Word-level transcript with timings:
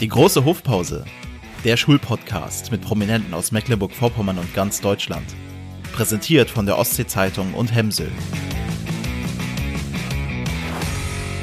Die 0.00 0.08
große 0.08 0.44
Hofpause. 0.44 1.04
Der 1.64 1.76
Schulpodcast 1.76 2.72
mit 2.72 2.82
Prominenten 2.82 3.32
aus 3.32 3.52
Mecklenburg-Vorpommern 3.52 4.38
und 4.38 4.52
ganz 4.52 4.80
Deutschland. 4.80 5.24
Präsentiert 5.92 6.50
von 6.50 6.66
der 6.66 6.78
Ostsee-Zeitung 6.78 7.54
und 7.54 7.72
Hemsel. 7.72 8.10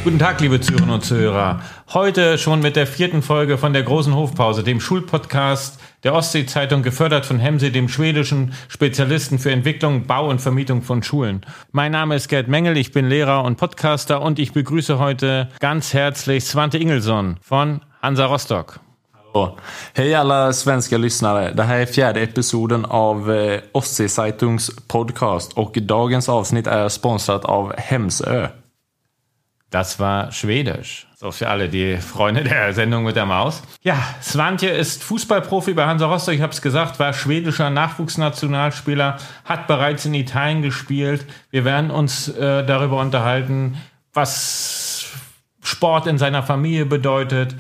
Guten 0.03 0.19
Tag, 0.19 0.41
liebe 0.41 0.59
Zuhörerinnen 0.59 0.95
und 0.95 1.05
Zuhörer. 1.05 1.61
Heute 1.93 2.37
schon 2.37 2.59
mit 2.59 2.75
der 2.75 2.87
vierten 2.87 3.21
Folge 3.21 3.57
von 3.57 3.71
der 3.71 3.83
großen 3.83 4.13
Hofpause, 4.13 4.63
dem 4.63 4.81
Schulpodcast 4.81 5.79
der 6.03 6.13
Ostsee-Zeitung, 6.13 6.83
gefördert 6.83 7.25
von 7.25 7.39
Hemse, 7.39 7.71
dem 7.71 7.87
schwedischen 7.87 8.53
Spezialisten 8.67 9.39
für 9.39 9.51
Entwicklung, 9.51 10.07
Bau 10.07 10.29
und 10.29 10.41
Vermietung 10.41 10.81
von 10.81 11.03
Schulen. 11.03 11.45
Mein 11.71 11.93
Name 11.93 12.15
ist 12.15 12.27
Gerd 12.27 12.49
Mengel, 12.49 12.75
ich 12.75 12.91
bin 12.91 13.07
Lehrer 13.07 13.45
und 13.45 13.55
Podcaster 13.55 14.21
und 14.21 14.39
ich 14.39 14.51
begrüße 14.51 14.99
heute 14.99 15.47
ganz 15.61 15.93
herzlich 15.93 16.43
Svante 16.43 16.77
Ingelsson 16.77 17.37
von 17.41 17.79
Hansa 18.01 18.25
Rostock. 18.25 18.79
Hallo. 19.33 19.57
Hej 19.93 20.15
alla 20.15 20.53
svenska 20.53 20.97
lyssnare. 20.97 21.51
Det 21.53 21.63
här 21.63 21.79
är 21.79 21.85
fjärde 21.85 22.21
episoden 22.21 22.85
av 22.85 23.31
eh, 23.31 23.61
Ostsee-Zeitungs 23.71 24.71
podcast 24.87 25.53
och 25.53 25.77
dagens 25.81 26.29
avsnitt 26.29 26.67
är 26.67 26.89
sponsrat 26.89 27.45
av 27.45 27.73
Hemsö. 27.77 28.47
Das 29.69 29.99
war 29.99 30.31
Schwedisch. 30.31 31.07
So 31.15 31.31
für 31.31 31.47
alle 31.47 31.67
die 31.67 31.97
Freunde 31.97 32.43
der 32.43 32.73
Sendung 32.73 33.03
mit 33.03 33.15
der 33.15 33.25
Maus. 33.25 33.61
Ja, 33.83 33.97
Svantje 34.21 34.69
ist 34.69 35.03
Fußballprofi 35.03 35.73
bei 35.73 35.85
Hansa 35.85 36.07
Rostock, 36.07 36.33
ich 36.33 36.41
habe 36.41 36.53
es 36.53 36.61
gesagt, 36.61 36.99
war 36.99 37.13
schwedischer 37.13 37.69
Nachwuchsnationalspieler, 37.69 39.17
hat 39.45 39.67
bereits 39.67 40.05
in 40.05 40.15
Italien 40.15 40.63
gespielt. 40.63 41.25
Wir 41.51 41.65
werden 41.65 41.91
uns 41.91 42.27
äh, 42.29 42.65
darüber 42.65 42.99
unterhalten, 42.99 43.77
was 44.13 45.05
Sport 45.61 46.07
in 46.07 46.17
seiner 46.17 46.41
Familie 46.41 46.85
bedeutet. 46.85 47.55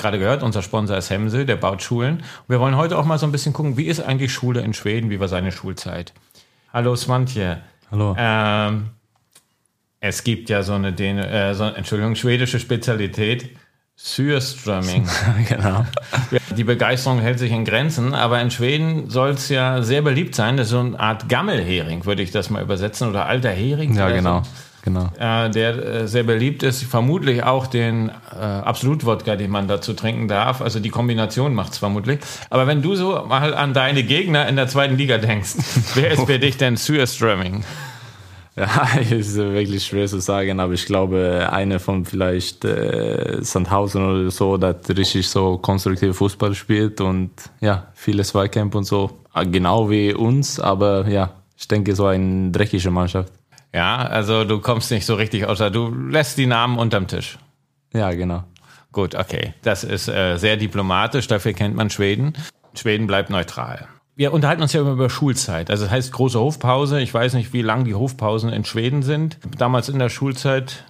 Gerade 0.00 0.18
gehört, 0.18 0.42
unser 0.42 0.62
Sponsor 0.62 0.96
ist 0.96 1.10
Hemsel, 1.10 1.44
der 1.44 1.56
baut 1.56 1.82
Schulen. 1.82 2.16
Und 2.20 2.48
wir 2.48 2.58
wollen 2.58 2.74
heute 2.78 2.96
auch 2.96 3.04
mal 3.04 3.18
so 3.18 3.26
ein 3.26 3.32
bisschen 3.32 3.52
gucken, 3.52 3.76
wie 3.76 3.84
ist 3.84 4.00
eigentlich 4.00 4.32
Schule 4.32 4.62
in 4.62 4.72
Schweden, 4.72 5.10
wie 5.10 5.20
war 5.20 5.28
seine 5.28 5.52
Schulzeit. 5.52 6.14
Hallo 6.72 6.96
Svantje. 6.96 7.60
Hallo. 7.90 8.16
Ähm, 8.18 8.86
es 10.00 10.24
gibt 10.24 10.48
ja 10.48 10.62
so 10.62 10.72
eine, 10.72 10.94
Dän 10.94 11.18
äh, 11.18 11.54
so, 11.54 11.64
Entschuldigung, 11.64 12.14
schwedische 12.14 12.58
Spezialität, 12.58 13.50
Syrströmming. 13.94 15.06
genau. 15.50 15.84
Die 16.56 16.64
Begeisterung 16.64 17.18
hält 17.18 17.38
sich 17.38 17.52
in 17.52 17.66
Grenzen, 17.66 18.14
aber 18.14 18.40
in 18.40 18.50
Schweden 18.50 19.10
soll 19.10 19.32
es 19.32 19.50
ja 19.50 19.82
sehr 19.82 20.00
beliebt 20.00 20.34
sein. 20.34 20.56
Das 20.56 20.68
ist 20.68 20.70
so 20.70 20.80
eine 20.80 20.98
Art 20.98 21.28
Gammelhering, 21.28 22.06
würde 22.06 22.22
ich 22.22 22.30
das 22.30 22.48
mal 22.48 22.62
übersetzen, 22.62 23.10
oder 23.10 23.26
alter 23.26 23.50
Hering. 23.50 23.94
Ja, 23.94 24.08
genau. 24.08 24.44
So. 24.44 24.50
Genau. 24.82 25.10
Äh, 25.18 25.50
der 25.50 25.76
äh, 25.76 26.08
sehr 26.08 26.22
beliebt 26.22 26.62
ist, 26.62 26.82
vermutlich 26.84 27.42
auch 27.42 27.66
den 27.66 28.08
äh, 28.08 28.42
Absolut-Wodka, 28.42 29.36
den 29.36 29.50
man 29.50 29.68
dazu 29.68 29.94
trinken 29.94 30.28
darf. 30.28 30.60
Also 30.60 30.80
die 30.80 30.90
Kombination 30.90 31.54
macht 31.54 31.72
es 31.72 31.78
vermutlich. 31.78 32.20
Aber 32.50 32.66
wenn 32.66 32.82
du 32.82 32.94
so 32.94 33.24
mal 33.26 33.54
an 33.54 33.74
deine 33.74 34.02
Gegner 34.02 34.48
in 34.48 34.56
der 34.56 34.68
zweiten 34.68 34.96
Liga 34.96 35.18
denkst, 35.18 35.54
wer 35.94 36.10
ist 36.12 36.24
für 36.24 36.38
dich 36.38 36.56
denn 36.56 36.76
Syrströmming? 36.76 37.64
Ja, 38.56 38.88
ist 39.10 39.36
wirklich 39.36 39.84
schwer 39.84 40.06
zu 40.06 40.20
sagen, 40.20 40.60
aber 40.60 40.72
ich 40.72 40.84
glaube, 40.84 41.48
einer 41.50 41.78
von 41.78 42.04
vielleicht 42.04 42.64
äh, 42.64 43.38
Sandhausen 43.40 44.04
oder 44.04 44.30
so, 44.30 44.56
der 44.56 44.76
richtig 44.88 45.28
so 45.28 45.58
konstruktiv 45.58 46.16
Fußball 46.16 46.54
spielt 46.54 47.00
und 47.00 47.30
ja, 47.60 47.86
viele 47.94 48.24
Zweikämpfe 48.24 48.78
und 48.78 48.84
so, 48.84 49.10
genau 49.50 49.88
wie 49.88 50.12
uns, 50.12 50.58
aber 50.58 51.08
ja, 51.08 51.30
ich 51.56 51.68
denke, 51.68 51.94
so 51.94 52.06
eine 52.06 52.50
dreckige 52.50 52.90
Mannschaft. 52.90 53.32
Ja, 53.72 53.98
also 53.98 54.44
du 54.44 54.60
kommst 54.60 54.90
nicht 54.90 55.06
so 55.06 55.14
richtig 55.14 55.46
außer, 55.46 55.70
du 55.70 55.94
lässt 55.94 56.38
die 56.38 56.46
Namen 56.46 56.78
unterm 56.78 57.06
Tisch. 57.06 57.38
Ja, 57.92 58.12
genau. 58.12 58.44
Gut, 58.92 59.14
okay. 59.14 59.54
Das 59.62 59.84
ist 59.84 60.08
äh, 60.08 60.36
sehr 60.36 60.56
diplomatisch, 60.56 61.28
dafür 61.28 61.52
kennt 61.52 61.76
man 61.76 61.90
Schweden. 61.90 62.34
Schweden 62.74 63.06
bleibt 63.06 63.30
neutral. 63.30 63.88
Wir 64.16 64.32
unterhalten 64.32 64.62
uns 64.62 64.72
ja 64.72 64.80
immer 64.80 64.92
über 64.92 65.08
Schulzeit. 65.08 65.70
Also 65.70 65.84
das 65.84 65.92
heißt 65.92 66.12
große 66.12 66.38
Hofpause. 66.38 67.00
Ich 67.00 67.14
weiß 67.14 67.34
nicht, 67.34 67.52
wie 67.52 67.62
lang 67.62 67.84
die 67.84 67.94
Hofpausen 67.94 68.52
in 68.52 68.64
Schweden 68.64 69.02
sind. 69.02 69.38
Damals 69.56 69.88
in 69.88 69.98
der 69.98 70.10
Schulzeit. 70.10 70.84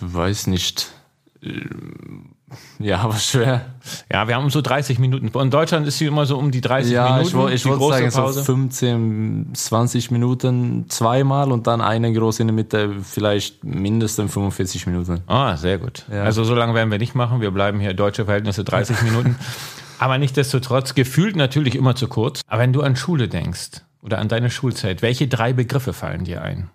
Weiß 0.00 0.46
nicht. 0.46 0.92
Ja, 2.78 2.98
aber 2.98 3.14
schwer. 3.14 3.66
Ja, 4.12 4.26
wir 4.28 4.34
haben 4.36 4.50
so 4.50 4.60
30 4.60 4.98
Minuten. 4.98 5.28
In 5.38 5.50
Deutschland 5.50 5.86
ist 5.86 5.98
sie 5.98 6.06
immer 6.06 6.26
so 6.26 6.36
um 6.38 6.50
die 6.50 6.60
30 6.60 6.92
ja, 6.92 7.04
Minuten. 7.10 7.26
ich, 7.28 7.34
woll- 7.34 7.52
ich 7.52 7.62
die 7.62 7.68
wollte 7.68 8.10
sagen, 8.10 8.10
Pause. 8.12 8.38
so 8.40 8.44
15, 8.44 9.50
20 9.54 10.10
Minuten 10.10 10.86
zweimal 10.88 11.52
und 11.52 11.66
dann 11.66 11.80
eine 11.80 12.12
große 12.12 12.42
in 12.42 12.48
der 12.48 12.54
Mitte, 12.54 12.90
vielleicht 13.02 13.62
mindestens 13.64 14.32
45 14.32 14.86
Minuten. 14.86 15.20
Ah, 15.26 15.56
sehr 15.56 15.78
gut. 15.78 16.04
Ja. 16.12 16.24
Also 16.24 16.44
so 16.44 16.54
lange 16.54 16.74
werden 16.74 16.90
wir 16.90 16.98
nicht 16.98 17.14
machen. 17.14 17.40
Wir 17.40 17.50
bleiben 17.50 17.80
hier 17.80 17.94
deutsche 17.94 18.24
Verhältnisse 18.24 18.64
30 18.64 19.02
Minuten. 19.02 19.36
Aber 19.98 20.16
nichtsdestotrotz, 20.18 20.94
gefühlt 20.94 21.36
natürlich 21.36 21.74
immer 21.76 21.94
zu 21.94 22.08
kurz. 22.08 22.40
Aber 22.46 22.62
wenn 22.62 22.72
du 22.72 22.82
an 22.82 22.96
Schule 22.96 23.28
denkst 23.28 23.82
oder 24.02 24.18
an 24.18 24.28
deine 24.28 24.50
Schulzeit, 24.50 25.02
welche 25.02 25.28
drei 25.28 25.52
Begriffe 25.52 25.92
fallen 25.92 26.24
dir 26.24 26.42
ein? 26.42 26.70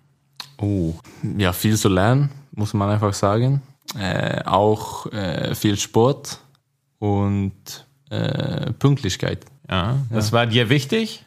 Oh, 0.58 0.94
ja, 1.36 1.52
viel 1.52 1.76
zu 1.76 1.88
lernen, 1.88 2.30
muss 2.52 2.72
man 2.72 2.88
einfach 2.88 3.12
sagen. 3.12 3.62
Äh, 3.98 4.42
auch 4.44 5.06
äh, 5.12 5.54
viel 5.54 5.76
Sport 5.78 6.38
und 6.98 7.52
äh, 8.10 8.72
Pünktlichkeit. 8.72 9.44
Ja, 9.70 9.96
das 10.10 10.32
war 10.32 10.46
dir 10.46 10.68
wichtig? 10.68 11.24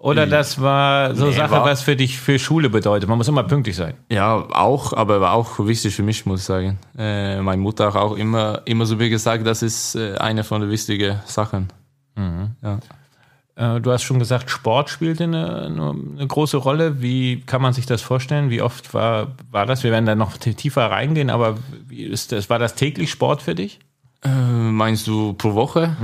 Oder 0.00 0.28
das 0.28 0.60
war 0.60 1.14
so 1.16 1.26
Nee, 1.26 1.32
Sache, 1.32 1.50
war- 1.50 1.64
was 1.64 1.82
für 1.82 1.96
dich 1.96 2.18
für 2.18 2.38
Schule 2.38 2.70
bedeutet? 2.70 3.08
Man 3.08 3.18
muss 3.18 3.26
immer 3.26 3.42
pünktlich 3.42 3.74
sein. 3.74 3.94
Ja, 4.10 4.36
auch, 4.52 4.92
aber 4.92 5.20
war 5.20 5.32
auch 5.32 5.58
wichtig 5.66 5.92
für 5.94 6.04
mich, 6.04 6.24
muss 6.24 6.40
ich 6.40 6.46
sagen. 6.46 6.78
Äh, 6.96 7.40
meine 7.40 7.60
Mutter 7.60 7.86
hat 7.86 7.96
auch 7.96 8.16
immer, 8.16 8.62
immer 8.64 8.86
so 8.86 9.00
wie 9.00 9.10
gesagt, 9.10 9.44
das 9.44 9.62
ist 9.62 9.96
äh, 9.96 10.14
eine 10.18 10.44
von 10.44 10.60
den 10.60 10.70
wichtigen 10.70 11.18
Sachen. 11.26 11.68
Ja. 12.16 12.78
Äh, 13.58 13.80
Du 13.80 13.90
hast 13.92 14.04
schon 14.04 14.18
gesagt, 14.18 14.50
Sport 14.50 14.88
spielte 14.88 15.24
eine, 15.24 15.62
eine, 15.66 16.26
große 16.26 16.56
Rolle. 16.56 17.02
Wie 17.02 17.40
kann 17.40 17.60
man 17.60 17.72
sich 17.72 17.86
das 17.86 18.00
vorstellen? 18.00 18.50
Wie 18.50 18.62
oft 18.62 18.94
war, 18.94 19.28
war 19.50 19.66
das? 19.66 19.82
Wir 19.82 19.90
werden 19.90 20.06
da 20.06 20.14
noch 20.14 20.36
tiefer 20.36 20.90
reingehen, 20.90 21.28
aber 21.28 21.58
wie 21.86 22.04
ist 22.04 22.32
das? 22.32 22.48
War 22.48 22.58
das 22.58 22.74
täglich 22.76 23.10
Sport 23.10 23.42
für 23.42 23.54
dich? 23.54 23.80
Äh, 24.24 24.28
meinst 24.30 25.06
du 25.06 25.32
pro 25.34 25.54
Woche? 25.54 25.96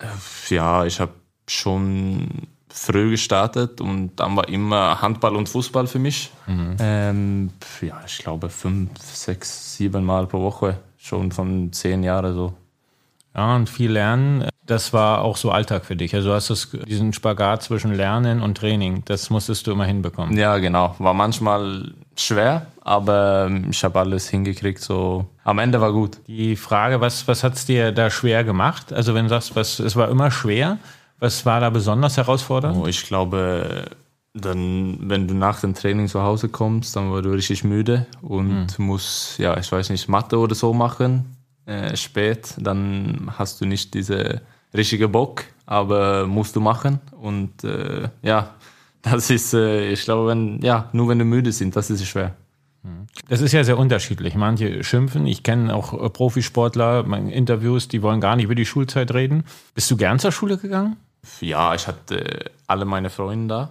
Äh, 0.00 0.54
Ja, 0.54 0.84
ich 0.84 1.00
habe 1.00 1.12
schon 1.46 2.28
früh 2.68 3.10
gestartet 3.10 3.82
und 3.82 4.16
dann 4.16 4.34
war 4.34 4.48
immer 4.48 5.02
Handball 5.02 5.36
und 5.36 5.48
Fußball 5.48 5.86
für 5.86 5.98
mich. 5.98 6.30
Ähm, 6.48 7.50
ja, 7.82 8.00
ich 8.06 8.18
glaube 8.18 8.48
fünf, 8.48 8.90
sechs, 8.98 9.76
sieben 9.76 10.04
Mal 10.04 10.26
pro 10.26 10.40
Woche, 10.42 10.78
schon 10.96 11.30
von 11.32 11.70
zehn 11.72 12.02
Jahren 12.02 12.34
so. 12.34 12.54
Ja, 13.34 13.56
und 13.56 13.68
viel 13.68 13.92
Lernen, 13.92 14.48
das 14.66 14.92
war 14.92 15.22
auch 15.22 15.36
so 15.36 15.50
Alltag 15.50 15.84
für 15.84 15.96
dich. 15.96 16.14
Also 16.14 16.28
du 16.28 16.34
hast 16.34 16.50
das, 16.50 16.70
diesen 16.86 17.12
Spagat 17.12 17.62
zwischen 17.62 17.92
Lernen 17.94 18.42
und 18.42 18.56
Training, 18.58 19.02
das 19.06 19.30
musstest 19.30 19.66
du 19.66 19.72
immer 19.72 19.86
hinbekommen. 19.86 20.36
Ja, 20.36 20.58
genau. 20.58 20.94
War 20.98 21.14
manchmal 21.14 21.92
schwer, 22.16 22.66
aber 22.82 23.46
ähm, 23.48 23.68
ich 23.70 23.82
habe 23.84 23.98
alles 23.98 24.28
hingekriegt. 24.28 24.80
So 24.80 25.26
am 25.44 25.58
Ende 25.58 25.80
war 25.80 25.92
gut. 25.92 26.18
Die 26.26 26.56
Frage, 26.56 27.00
was, 27.00 27.26
was 27.26 27.42
hat 27.42 27.54
es 27.54 27.64
dir 27.64 27.92
da 27.92 28.10
schwer 28.10 28.44
gemacht? 28.44 28.92
Also 28.92 29.14
wenn 29.14 29.24
du 29.24 29.30
sagst, 29.30 29.56
was, 29.56 29.78
es 29.78 29.96
war 29.96 30.08
immer 30.08 30.30
schwer, 30.30 30.78
was 31.18 31.46
war 31.46 31.60
da 31.60 31.70
besonders 31.70 32.16
herausfordernd? 32.16 32.76
Oh, 32.76 32.86
ich 32.86 33.06
glaube, 33.06 33.86
dann, 34.34 34.98
wenn 35.00 35.28
du 35.28 35.34
nach 35.34 35.60
dem 35.60 35.74
Training 35.74 36.08
zu 36.08 36.22
Hause 36.22 36.48
kommst, 36.48 36.96
dann 36.96 37.12
war 37.12 37.22
du 37.22 37.30
richtig 37.30 37.64
müde 37.64 38.06
und 38.22 38.78
musst, 38.78 39.38
ja, 39.38 39.56
ich 39.58 39.70
weiß 39.70 39.90
nicht, 39.90 40.08
Mathe 40.08 40.38
oder 40.38 40.54
so 40.54 40.72
machen, 40.72 41.36
äh, 41.66 41.96
spät, 41.96 42.54
dann 42.58 43.30
hast 43.38 43.60
du 43.60 43.66
nicht 43.66 43.94
diese 43.94 44.42
richtige 44.74 45.08
Bock, 45.08 45.44
aber 45.66 46.26
musst 46.26 46.56
du 46.56 46.60
machen 46.60 47.00
und 47.20 47.64
äh, 47.64 48.08
ja, 48.22 48.54
das 49.02 49.30
ist, 49.30 49.54
äh, 49.54 49.90
ich 49.90 50.04
glaube, 50.04 50.30
wenn, 50.30 50.60
ja, 50.62 50.88
nur 50.92 51.08
wenn 51.08 51.18
du 51.18 51.24
müde 51.24 51.52
sind, 51.52 51.76
das 51.76 51.90
ist 51.90 52.06
schwer. 52.06 52.34
Das 53.28 53.40
ist 53.40 53.52
ja 53.52 53.62
sehr 53.62 53.78
unterschiedlich. 53.78 54.34
Manche 54.34 54.82
schimpfen. 54.82 55.26
Ich 55.26 55.42
kenne 55.42 55.74
auch 55.74 55.92
äh, 55.92 56.10
Profisportler, 56.10 57.04
meine 57.04 57.32
Interviews, 57.32 57.88
die 57.88 58.02
wollen 58.02 58.20
gar 58.20 58.34
nicht 58.36 58.46
über 58.46 58.54
die 58.54 58.66
Schulzeit 58.66 59.14
reden. 59.14 59.44
Bist 59.74 59.90
du 59.90 59.96
gern 59.96 60.18
zur 60.18 60.32
Schule 60.32 60.58
gegangen? 60.58 60.96
Ja, 61.40 61.74
ich 61.74 61.86
hatte 61.86 62.50
alle 62.66 62.84
meine 62.84 63.10
Freunde 63.10 63.54
da 63.54 63.70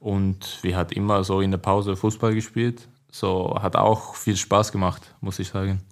und 0.00 0.58
wir 0.62 0.76
hat 0.76 0.92
immer 0.92 1.24
so 1.24 1.40
in 1.40 1.50
der 1.50 1.58
Pause 1.58 1.96
Fußball 1.96 2.34
gespielt. 2.34 2.88
So 3.10 3.58
hat 3.60 3.76
auch 3.76 4.14
viel 4.14 4.36
Spaß 4.36 4.72
gemacht, 4.72 5.02
muss 5.20 5.38
ich 5.38 5.48
sagen. 5.48 5.82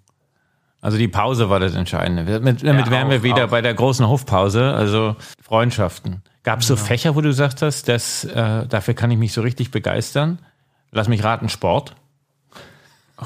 Also 0.85 0.99
die 0.99 1.09
Pause 1.09 1.49
war 1.49 1.61
das 1.61 1.75
Entscheidende. 1.75 2.27
Damit, 2.27 2.63
damit 2.63 2.85
Ja, 2.85 2.93
wären 2.93 3.09
wir 3.09 3.21
auch, 3.21 3.23
wieder 3.23 3.47
auch. 3.47 3.51
bei 3.51 3.63
der 3.63 3.73
großen 3.73 4.07
Hofpause, 4.07 4.75
also 4.75 5.17
Freundschaften. 5.43 6.21
Gab 6.43 6.61
es 6.61 6.67
so 6.67 6.77
Fächer, 6.77 7.17
wo 7.17 7.23
du 7.23 7.29
gesagt 7.31 7.63
hast, 7.63 7.89
dass, 7.89 8.25
äh, 8.25 8.67
dafür 8.67 8.93
kann 8.93 9.11
ich 9.11 9.17
mich 9.17 9.33
so 9.33 9.41
richtig 9.41 9.71
begeistern? 9.71 10.41
Lass 10.91 11.09
mich 11.09 11.25
raten, 11.25 11.49
Sport? 11.49 11.95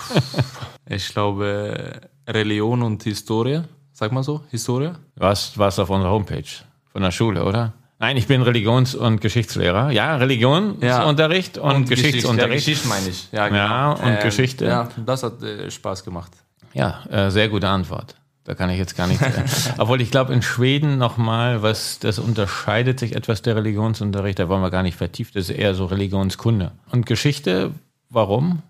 Ich 0.91 1.09
glaube, 1.09 2.01
Religion 2.29 2.81
und 2.83 3.03
Historie, 3.03 3.61
sag 3.93 4.13
mal 4.13 4.23
so, 4.23 4.41
Historie. 4.51 4.93
Was 5.17 5.59
warst 5.59 5.81
auf 5.81 5.91
unserer 5.91 6.13
Homepage 6.13 6.45
von 6.93 7.03
der 7.03 7.11
Schule, 7.11 7.45
oder? 7.45 7.73
Nein, 7.99 8.17
ich 8.17 8.27
bin 8.29 8.41
Religions- 8.41 8.95
und 8.95 9.21
Geschichtslehrer. 9.21 9.91
Ja, 9.91 10.17
Religionsunterricht 10.17 11.59
und, 11.59 11.89
Geschichtsunterricht. 11.91 12.67
Ja, 12.69 12.73
Geschichte 12.73 12.89
meine 12.89 13.09
ich. 13.09 13.29
Ja, 13.33 13.49
Ja, 13.49 13.93
und 13.93 14.21
Geschichte. 14.21 14.65
Ja, 14.65 14.89
das 15.05 15.25
hat 15.25 15.43
äh, 15.43 15.69
Spaß 15.71 16.05
gemacht. 16.05 16.31
Ja, 16.75 17.05
äh, 17.11 17.31
sehr 17.31 17.49
gute 17.49 17.69
Antwort. 17.69 18.17
Da 18.45 18.55
kann 18.55 18.71
ich 18.71 18.79
jetzt 18.79 18.97
gar 18.97 19.07
nicht. 19.07 19.21
Obwohl 19.79 20.01
ich 20.01 20.11
glaube, 20.11 20.33
in 20.33 20.41
Schweden 20.41 20.97
nochmal, 20.97 21.63
was 21.63 21.99
das 21.99 22.19
unterscheidet 22.19 22.99
sich 22.99 23.15
etwas 23.15 23.43
der 23.43 23.57
Religionsunterricht, 23.57 24.39
da 24.39 24.49
wollen 24.49 24.63
wir 24.63 24.71
gar 24.71 24.83
nicht 24.83 24.97
vertieft, 24.97 25.37
das 25.37 25.51
ist 25.51 25.57
eher 25.57 25.75
so 25.75 25.85
Religionskunde. 25.85 26.73
Und 26.91 27.05
Geschichte, 27.05 27.73
warum? 28.09 28.63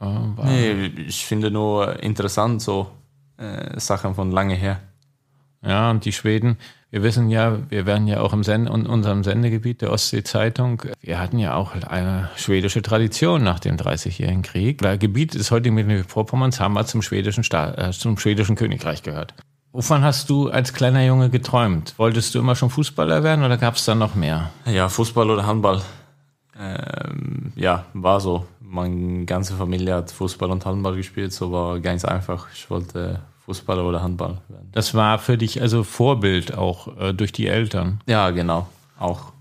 Äh, 0.00 0.44
nee, 0.44 0.86
ich 1.06 1.26
finde 1.26 1.50
nur 1.50 2.02
interessant, 2.02 2.62
so 2.62 2.90
äh, 3.36 3.78
Sachen 3.78 4.14
von 4.14 4.30
lange 4.30 4.54
her. 4.54 4.80
Ja, 5.62 5.90
und 5.90 6.04
die 6.04 6.12
Schweden, 6.12 6.58
wir 6.90 7.02
wissen 7.02 7.28
ja, 7.28 7.58
wir 7.68 7.84
werden 7.86 8.06
ja 8.06 8.20
auch 8.20 8.32
im 8.32 8.44
Send 8.44 8.68
in 8.68 8.86
unserem 8.86 9.24
Sendegebiet 9.24 9.82
der 9.82 9.92
Ostsee-Zeitung, 9.92 10.82
wir 11.00 11.18
hatten 11.18 11.38
ja 11.38 11.54
auch 11.54 11.72
eine 11.88 12.30
schwedische 12.36 12.82
Tradition 12.82 13.42
nach 13.42 13.58
dem 13.58 13.76
Dreißigjährigen 13.76 14.42
Krieg. 14.42 14.78
Das 14.82 14.98
Gebiet 14.98 15.34
des 15.34 15.50
heutigen 15.50 15.74
Mecklenburg-Vorpommerns 15.74 16.60
haben 16.60 16.74
wir 16.74 16.86
zum 16.86 17.02
schwedischen, 17.02 17.44
äh, 17.52 17.90
zum 17.90 18.18
schwedischen 18.18 18.56
Königreich 18.56 19.02
gehört. 19.02 19.34
Wovon 19.72 20.02
hast 20.02 20.30
du 20.30 20.48
als 20.48 20.72
kleiner 20.72 21.04
Junge 21.04 21.28
geträumt? 21.28 21.92
Wolltest 21.98 22.34
du 22.34 22.38
immer 22.38 22.54
schon 22.54 22.70
Fußballer 22.70 23.22
werden 23.22 23.44
oder 23.44 23.58
gab 23.58 23.74
es 23.74 23.84
da 23.84 23.94
noch 23.94 24.14
mehr? 24.14 24.50
Ja, 24.64 24.88
Fußball 24.88 25.28
oder 25.28 25.44
Handball. 25.44 25.82
Ähm, 26.58 27.52
ja, 27.56 27.84
war 27.92 28.20
so. 28.20 28.46
Meine 28.60 29.26
ganze 29.26 29.54
Familie 29.54 29.94
hat 29.94 30.10
Fußball 30.10 30.50
und 30.50 30.64
Handball 30.64 30.96
gespielt, 30.96 31.32
so 31.32 31.52
war 31.52 31.78
ganz 31.80 32.06
einfach. 32.06 32.46
Ich 32.54 32.70
wollte 32.70 33.20
Fußballer 33.46 33.84
oder 33.84 34.02
Handball 34.02 34.38
werden. 34.48 34.68
Das 34.72 34.94
war 34.94 35.18
für 35.18 35.38
dich 35.38 35.62
also 35.62 35.84
Vorbild 35.84 36.58
auch 36.58 36.88
äh, 36.98 37.14
durch 37.14 37.30
die 37.30 37.46
Eltern? 37.46 38.00
Ja, 38.06 38.30
genau, 38.30 38.66
auch. 38.98 39.32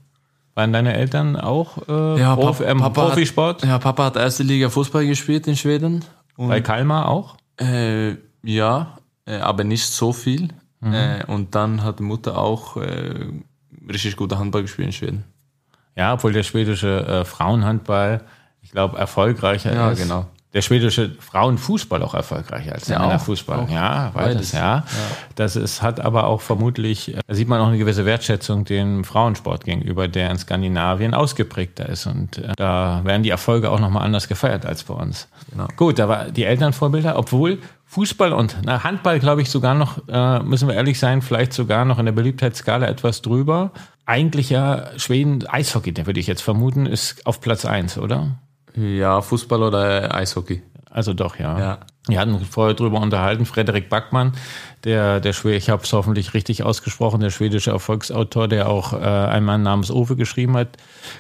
Waren 0.54 0.72
deine 0.72 0.94
Eltern 0.94 1.36
auch 1.36 1.80
äh, 1.90 2.20
ja, 2.20 2.36
Prof, 2.36 2.62
ähm, 2.62 2.78
Papa 2.78 3.08
Profisport? 3.08 3.64
Hat, 3.64 3.70
ja, 3.70 3.80
Papa 3.80 4.06
hat 4.06 4.16
erste 4.16 4.44
Liga 4.44 4.70
Fußball 4.70 5.06
gespielt 5.08 5.48
in 5.48 5.56
Schweden. 5.58 6.06
Bei 6.38 6.62
Kalmar 6.62 7.10
auch? 7.10 7.36
Äh, 7.60 8.16
ja, 8.44 9.00
äh, 9.26 9.38
aber 9.38 9.64
nicht 9.64 9.88
so 9.88 10.14
viel. 10.14 10.50
Mhm. 10.82 10.94
Äh, 10.94 11.26
und 11.26 11.56
dann 11.56 11.84
hat 11.84 12.00
die 12.00 12.04
Mutter 12.04 12.38
auch 12.38 12.78
äh, 12.78 13.32
richtig 13.90 14.16
gute 14.16 14.38
Handball 14.38 14.62
gespielt 14.62 14.88
in 14.88 14.94
Schweden. 14.94 15.24
Ja, 15.96 16.14
obwohl 16.14 16.32
der 16.34 16.44
schwedische 16.44 17.24
Frauenhandball, 17.26 18.22
ich 18.62 18.72
glaube, 18.72 18.98
erfolgreicher 18.98 19.74
ja, 19.74 19.92
ist. 19.92 20.00
Ja, 20.00 20.04
genau 20.06 20.26
der 20.56 20.62
schwedische 20.62 21.12
Frauenfußball 21.20 22.02
auch 22.02 22.14
erfolgreicher 22.14 22.72
als 22.72 22.86
der 22.86 22.96
ja, 22.96 23.02
Männerfußball. 23.02 23.68
Ja, 23.70 24.12
beides, 24.14 24.54
ja. 24.54 24.60
ja. 24.60 24.84
Das 25.36 25.58
ist, 25.58 25.82
hat 25.82 26.00
aber 26.00 26.28
auch 26.28 26.40
vermutlich, 26.40 27.14
da 27.28 27.36
sieht 27.36 27.50
man 27.50 27.60
auch 27.60 27.68
eine 27.68 27.78
gewisse 27.78 28.06
Wertschätzung 28.06 28.64
dem 28.64 29.04
Frauensport 29.04 29.66
gegenüber, 29.66 30.08
der 30.08 30.32
in 30.32 30.38
Skandinavien 30.38 31.14
ausgeprägter 31.14 31.90
ist. 31.90 32.06
Und 32.06 32.38
äh, 32.38 32.54
da 32.56 33.02
werden 33.04 33.24
die 33.24 33.32
Erfolge 33.32 33.70
auch 33.70 33.82
nochmal 33.82 34.06
anders 34.06 34.30
gefeiert 34.30 34.66
als 34.66 34.86
bei 34.86 34.94
uns. 34.94 35.28
Genau. 35.52 35.68
Gut, 35.76 36.00
da 36.00 36.08
war 36.08 36.32
die 36.32 36.46
Elternvorbilder, 36.46 37.20
obwohl 37.20 37.60
Fußball 37.88 38.32
und 38.32 38.56
na, 38.64 38.86
Handball, 38.86 39.20
glaube 39.20 39.42
ich, 39.42 39.50
sogar 39.50 39.76
noch, 39.76 40.08
äh, 40.08 40.40
müssen 40.40 40.70
wir 40.70 40.76
ehrlich 40.76 41.00
sein, 41.00 41.22
vielleicht 41.22 41.52
sogar 41.52 41.84
noch 41.84 42.00
in 42.00 42.06
der 42.06 42.14
Beliebtheitsskala 42.14 42.88
etwas 42.88 43.22
drüber. 43.22 43.72
Eigentlich 44.06 44.52
ja 44.52 44.98
Schweden, 44.98 45.46
Eishockey, 45.46 45.92
der 45.92 46.06
würde 46.06 46.22
ich 46.22 46.28
jetzt 46.28 46.44
vermuten, 46.44 46.86
ist 46.86 47.28
auf 47.28 47.42
Platz 47.42 47.66
eins, 47.66 47.98
oder? 47.98 48.38
Ja, 48.76 49.22
Fußball 49.22 49.64
oder 49.64 50.14
Eishockey. 50.14 50.62
Also 50.96 51.14
doch, 51.14 51.38
ja. 51.38 51.60
ja. 51.60 51.80
Wir 52.08 52.20
hatten 52.20 52.40
vorher 52.40 52.74
drüber 52.74 53.02
unterhalten, 53.02 53.46
Frederik 53.46 53.90
Backmann, 53.90 54.32
der, 54.86 55.20
der 55.20 55.34
Schwede, 55.34 55.58
ich 55.58 55.70
habe 55.70 55.84
es 55.84 55.92
hoffentlich 55.92 56.34
richtig 56.34 56.64
ausgesprochen, 56.64 57.20
der 57.20 57.32
schwedische 57.32 57.72
Erfolgsautor, 57.72 58.48
der 58.48 58.70
auch 58.70 58.94
äh, 58.94 58.98
einen 58.98 59.46
Mann 59.46 59.64
namens 59.64 59.92
Ove 59.92 60.16
geschrieben 60.16 60.56
hat, 60.56 60.78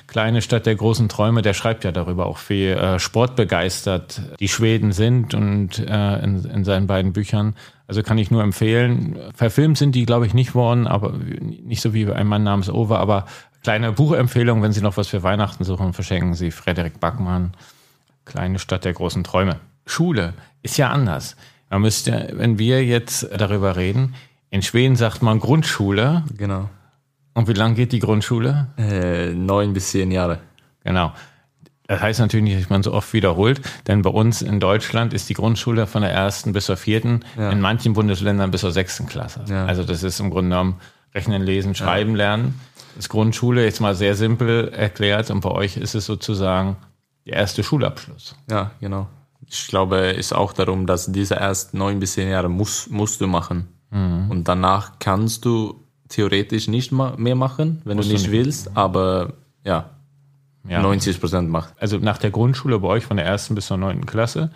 Kleine 0.08 0.42
Stadt 0.42 0.66
der 0.66 0.76
großen 0.76 1.10
Träume, 1.10 1.42
der 1.42 1.54
schreibt 1.54 1.84
ja 1.84 1.92
darüber 1.92 2.26
auch, 2.28 2.40
wie 2.48 2.68
äh, 2.68 3.00
sportbegeistert 3.00 4.22
die 4.40 4.48
Schweden 4.48 4.92
sind 4.92 5.34
und 5.34 5.80
äh, 5.80 6.24
in, 6.24 6.46
in 6.46 6.64
seinen 6.64 6.88
beiden 6.88 7.12
Büchern. 7.12 7.56
Also 7.88 8.02
kann 8.02 8.18
ich 8.18 8.32
nur 8.32 8.44
empfehlen. 8.44 9.20
Verfilmt 9.36 9.78
sind 9.78 9.94
die, 9.94 10.06
glaube 10.06 10.26
ich, 10.26 10.34
nicht 10.34 10.56
worden, 10.56 10.88
aber 10.88 11.12
nicht 11.12 11.82
so 11.82 11.94
wie 11.94 12.10
ein 12.12 12.28
Mann 12.28 12.44
namens 12.44 12.70
Ove, 12.70 12.98
aber 12.98 13.26
Kleine 13.66 13.94
Buchempfehlung, 13.94 14.62
wenn 14.62 14.74
Sie 14.74 14.82
noch 14.82 14.96
was 14.96 15.08
für 15.08 15.24
Weihnachten 15.24 15.64
suchen, 15.64 15.94
verschenken 15.94 16.36
Sie 16.36 16.52
Frederik 16.52 17.00
Backmann, 17.00 17.56
Kleine 18.24 18.60
Stadt 18.60 18.86
der 18.86 18.94
großen 18.94 19.24
Träume. 19.24 19.60
Schule 19.88 20.36
ist 20.62 20.78
ja 20.78 20.92
anders. 20.92 21.36
Man 21.72 21.82
müsste, 21.82 22.32
wenn 22.34 22.60
wir 22.60 22.86
jetzt 22.86 23.28
darüber 23.36 23.76
reden, 23.76 24.14
in 24.52 24.62
Schweden 24.62 24.96
sagt 24.96 25.24
man 25.24 25.40
Grundschule. 25.40 26.24
Genau. 26.38 26.70
Und 27.34 27.48
wie 27.48 27.54
lang 27.54 27.74
geht 27.74 27.92
die 27.92 27.98
Grundschule? 27.98 28.68
Äh, 28.78 29.34
neun 29.34 29.74
bis 29.74 29.90
zehn 29.90 30.12
Jahre. 30.12 30.42
Genau. 30.84 31.14
Das 31.88 32.02
heißt 32.02 32.20
natürlich 32.20 32.44
nicht, 32.44 32.62
dass 32.62 32.70
man 32.70 32.84
so 32.84 32.94
oft 32.94 33.14
wiederholt, 33.14 33.62
denn 33.88 34.04
bei 34.04 34.12
uns 34.12 34.44
in 34.44 34.60
Deutschland 34.60 35.12
ist 35.12 35.28
die 35.28 35.34
Grundschule 35.34 35.88
von 35.88 36.04
der 36.04 36.12
ersten 36.12 36.54
bis 36.54 36.66
zur 36.66 36.78
vierten, 36.78 37.26
ja. 37.36 37.50
in 37.50 37.62
manchen 37.62 37.94
Bundesländern 37.94 38.52
bis 38.52 38.62
zur 38.62 38.72
sechsten 38.72 39.08
Klasse. 39.08 39.44
Ja. 39.50 39.66
Also 39.66 39.84
das 39.84 40.04
ist 40.04 40.20
im 40.20 40.30
Grunde 40.30 40.52
genommen 40.52 40.76
Rechnen, 41.16 41.42
Lesen, 41.42 41.74
Schreiben 41.74 42.12
ja. 42.12 42.18
lernen 42.18 42.62
ist 42.98 43.10
Grundschule 43.10 43.64
jetzt 43.64 43.82
mal 43.82 43.96
sehr 43.96 44.16
simpel 44.16 44.70
erklärt 44.70 45.32
und 45.32 45.42
bei 45.42 45.52
euch 45.52 45.78
ist 45.78 45.96
es 45.96 46.06
sozusagen 46.06 46.78
der 47.26 47.34
erste 47.34 47.64
Schulabschluss. 47.64 48.36
Ja, 48.50 48.72
genau. 48.80 49.08
Ich 49.48 49.68
glaube, 49.68 50.14
es 50.14 50.28
ist 50.28 50.34
auch 50.34 50.54
darum, 50.54 50.88
dass 50.88 51.12
diese 51.12 51.36
ersten 51.36 51.78
neun 51.78 52.00
bis 52.00 52.14
zehn 52.14 52.30
Jahre 52.30 52.50
muss, 52.50 52.90
musst 52.90 53.22
du 53.22 53.28
machen. 53.28 53.68
Mhm. 53.92 54.32
Und 54.32 54.48
danach 54.48 54.94
kannst 55.00 55.46
du 55.46 55.86
theoretisch 56.10 56.68
nicht 56.68 56.92
mehr 56.92 57.36
machen, 57.36 57.82
wenn 57.84 57.98
musst 57.98 58.10
du 58.10 58.14
nicht, 58.14 58.24
nicht 58.24 58.32
willst, 58.32 58.76
aber 58.76 59.34
ja, 59.64 59.90
ja. 60.68 60.82
90 60.82 61.20
Prozent 61.20 61.50
macht. 61.50 61.74
Also 61.80 61.98
nach 61.98 62.18
der 62.18 62.32
Grundschule 62.32 62.80
bei 62.80 62.88
euch 62.88 63.06
von 63.06 63.18
der 63.18 63.26
ersten 63.26 63.56
bis 63.56 63.68
zur 63.68 63.78
neunten 63.78 64.06
Klasse, 64.06 64.52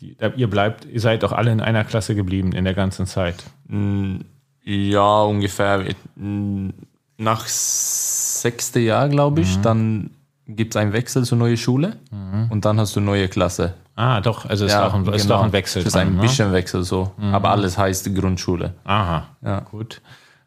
die, 0.00 0.16
ihr 0.36 0.48
bleibt, 0.48 0.84
ihr 0.86 1.00
seid 1.00 1.24
auch 1.24 1.32
alle 1.32 1.52
in 1.52 1.60
einer 1.60 1.84
Klasse 1.84 2.14
geblieben 2.14 2.52
in 2.52 2.64
der 2.64 2.74
ganzen 2.74 3.06
Zeit. 3.06 3.44
Mm, 3.66 4.16
ja, 4.64 5.22
ungefähr 5.22 5.84
mm, 6.16 6.70
nach 7.16 7.46
sechste 7.46 8.80
Jahr, 8.80 9.08
glaube 9.08 9.40
ich, 9.40 9.58
mhm. 9.58 9.62
dann 9.62 10.10
gibt 10.46 10.74
es 10.74 10.80
einen 10.80 10.92
Wechsel 10.92 11.24
zur 11.24 11.38
neuen 11.38 11.56
Schule 11.56 11.96
mhm. 12.10 12.50
und 12.50 12.64
dann 12.64 12.78
hast 12.78 12.94
du 12.96 13.00
neue 13.00 13.28
Klasse. 13.28 13.74
Ah, 13.96 14.20
doch, 14.20 14.44
also 14.44 14.64
es 14.64 14.72
ja, 14.72 14.80
ist, 14.80 14.86
doch 14.86 14.94
ein, 14.94 15.04
genau. 15.04 15.16
ist 15.16 15.30
doch 15.30 15.42
ein 15.42 15.52
Wechsel. 15.52 15.80
Es 15.80 15.88
ist 15.88 15.96
ein 15.96 16.16
ne? 16.16 16.20
bisschen 16.20 16.52
Wechsel 16.52 16.82
so, 16.82 17.12
mhm. 17.16 17.34
aber 17.34 17.50
alles 17.50 17.78
heißt 17.78 18.14
Grundschule. 18.14 18.74
Aha, 18.84 19.28
ja. 19.42 19.60
gut. 19.60 20.00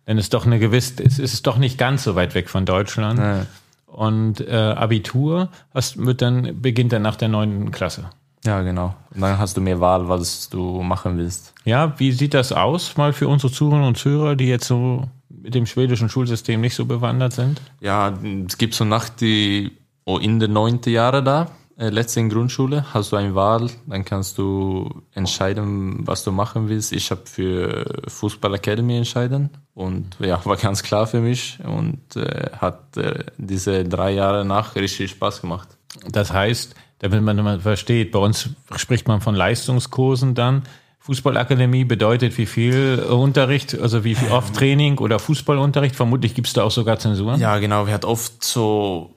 Denn 0.06 0.18
es 0.18 0.26
ist 0.26 0.34
doch 0.34 0.46
eine 0.46 0.60
gewisse, 0.60 1.04
es 1.04 1.20
ist 1.20 1.48
doch 1.48 1.58
nicht 1.58 1.78
ganz 1.78 2.04
so 2.04 2.16
weit 2.16 2.36
weg 2.36 2.50
von 2.50 2.66
Deutschland. 2.66 3.20
Ja. 3.20 3.46
Und 3.88 4.42
äh, 4.42 4.54
Abitur 4.54 5.50
hast, 5.74 5.98
wird 5.98 6.22
dann, 6.22 6.62
beginnt 6.62 6.94
dann 6.94 7.02
nach 7.02 7.16
der 7.16 7.30
neunten 7.30 7.72
Klasse. 7.72 8.10
Ja, 8.46 8.62
genau. 8.62 8.96
Und 9.14 9.22
dann 9.22 9.38
hast 9.38 9.58
du 9.58 9.62
mehr 9.62 9.80
Wahl, 9.80 10.08
was 10.08 10.50
du 10.50 10.82
machen 10.82 11.18
willst. 11.18 11.54
Ja, 11.66 11.94
wie 11.98 12.12
sieht 12.12 12.34
das 12.34 12.52
aus, 12.52 12.96
mal 12.96 13.12
für 13.12 13.28
unsere 13.28 13.52
Zuhörerinnen 13.52 13.88
und 13.88 13.98
Zuhörer, 13.98 14.36
die 14.36 14.48
jetzt 14.48 14.68
so 14.68 15.04
mit 15.48 15.56
dem 15.56 15.66
schwedischen 15.66 16.10
Schulsystem 16.10 16.60
nicht 16.60 16.76
so 16.76 16.86
bewandert 16.86 17.32
sind? 17.32 17.62
Ja, 17.80 18.14
es 18.46 18.58
gibt 18.58 18.74
so 18.74 18.84
nach 18.84 19.08
die, 19.08 19.72
oh, 20.04 20.18
in 20.18 20.42
den 20.42 20.52
neunten 20.52 20.92
Jahren 20.92 21.24
da, 21.24 21.52
äh, 21.78 21.88
letzten 21.88 22.28
Grundschule, 22.28 22.94
hast 22.94 23.14
du 23.14 23.16
eine 23.16 23.34
Wahl, 23.34 23.70
dann 23.86 24.04
kannst 24.04 24.38
du 24.38 25.04
entscheiden, 25.14 26.06
was 26.06 26.26
du 26.26 26.34
machen 26.34 26.68
willst. 26.68 26.92
Ich 26.92 27.12
habe 27.12 27.22
für 27.24 28.02
Fußball 28.10 28.56
Academy 28.56 28.98
entschieden 28.98 29.52
und 29.74 30.18
ja, 30.20 30.44
war 30.46 30.58
ganz 30.58 30.84
klar 30.84 31.08
für 31.08 31.22
mich 31.22 31.60
und 31.64 32.18
äh, 32.18 32.50
hat 32.58 32.98
äh, 32.98 33.24
diese 33.38 33.86
drei 33.86 34.12
Jahre 34.12 34.44
nach 34.44 34.76
richtig 34.76 35.12
Spaß 35.12 35.40
gemacht. 35.40 35.70
Das 36.12 36.34
heißt, 36.34 36.76
damit 37.00 37.22
man 37.22 37.38
mal 37.38 37.62
versteht, 37.62 38.12
bei 38.12 38.20
uns 38.20 38.50
spricht 38.76 39.08
man 39.08 39.22
von 39.22 39.34
Leistungskursen 39.34 40.36
dann. 40.36 40.64
Fußballakademie 41.08 41.86
bedeutet 41.86 42.38
wie 42.38 42.46
viel 42.46 43.00
Unterricht, 43.00 43.80
also 43.80 44.04
wie 44.04 44.14
viel 44.14 44.30
oft 44.30 44.54
Training 44.54 44.98
oder 44.98 45.20
Fußballunterricht? 45.20 45.96
Vermutlich 45.96 46.36
gibt 46.36 46.48
es 46.48 46.54
da 46.54 46.64
auch 46.64 46.72
sogar 46.72 47.00
Zensuren. 47.00 47.40
Ja, 47.40 47.60
genau. 47.60 47.88
Wir 47.88 47.94
hatten 47.94 48.06
oft 48.06 48.44
so 48.44 49.16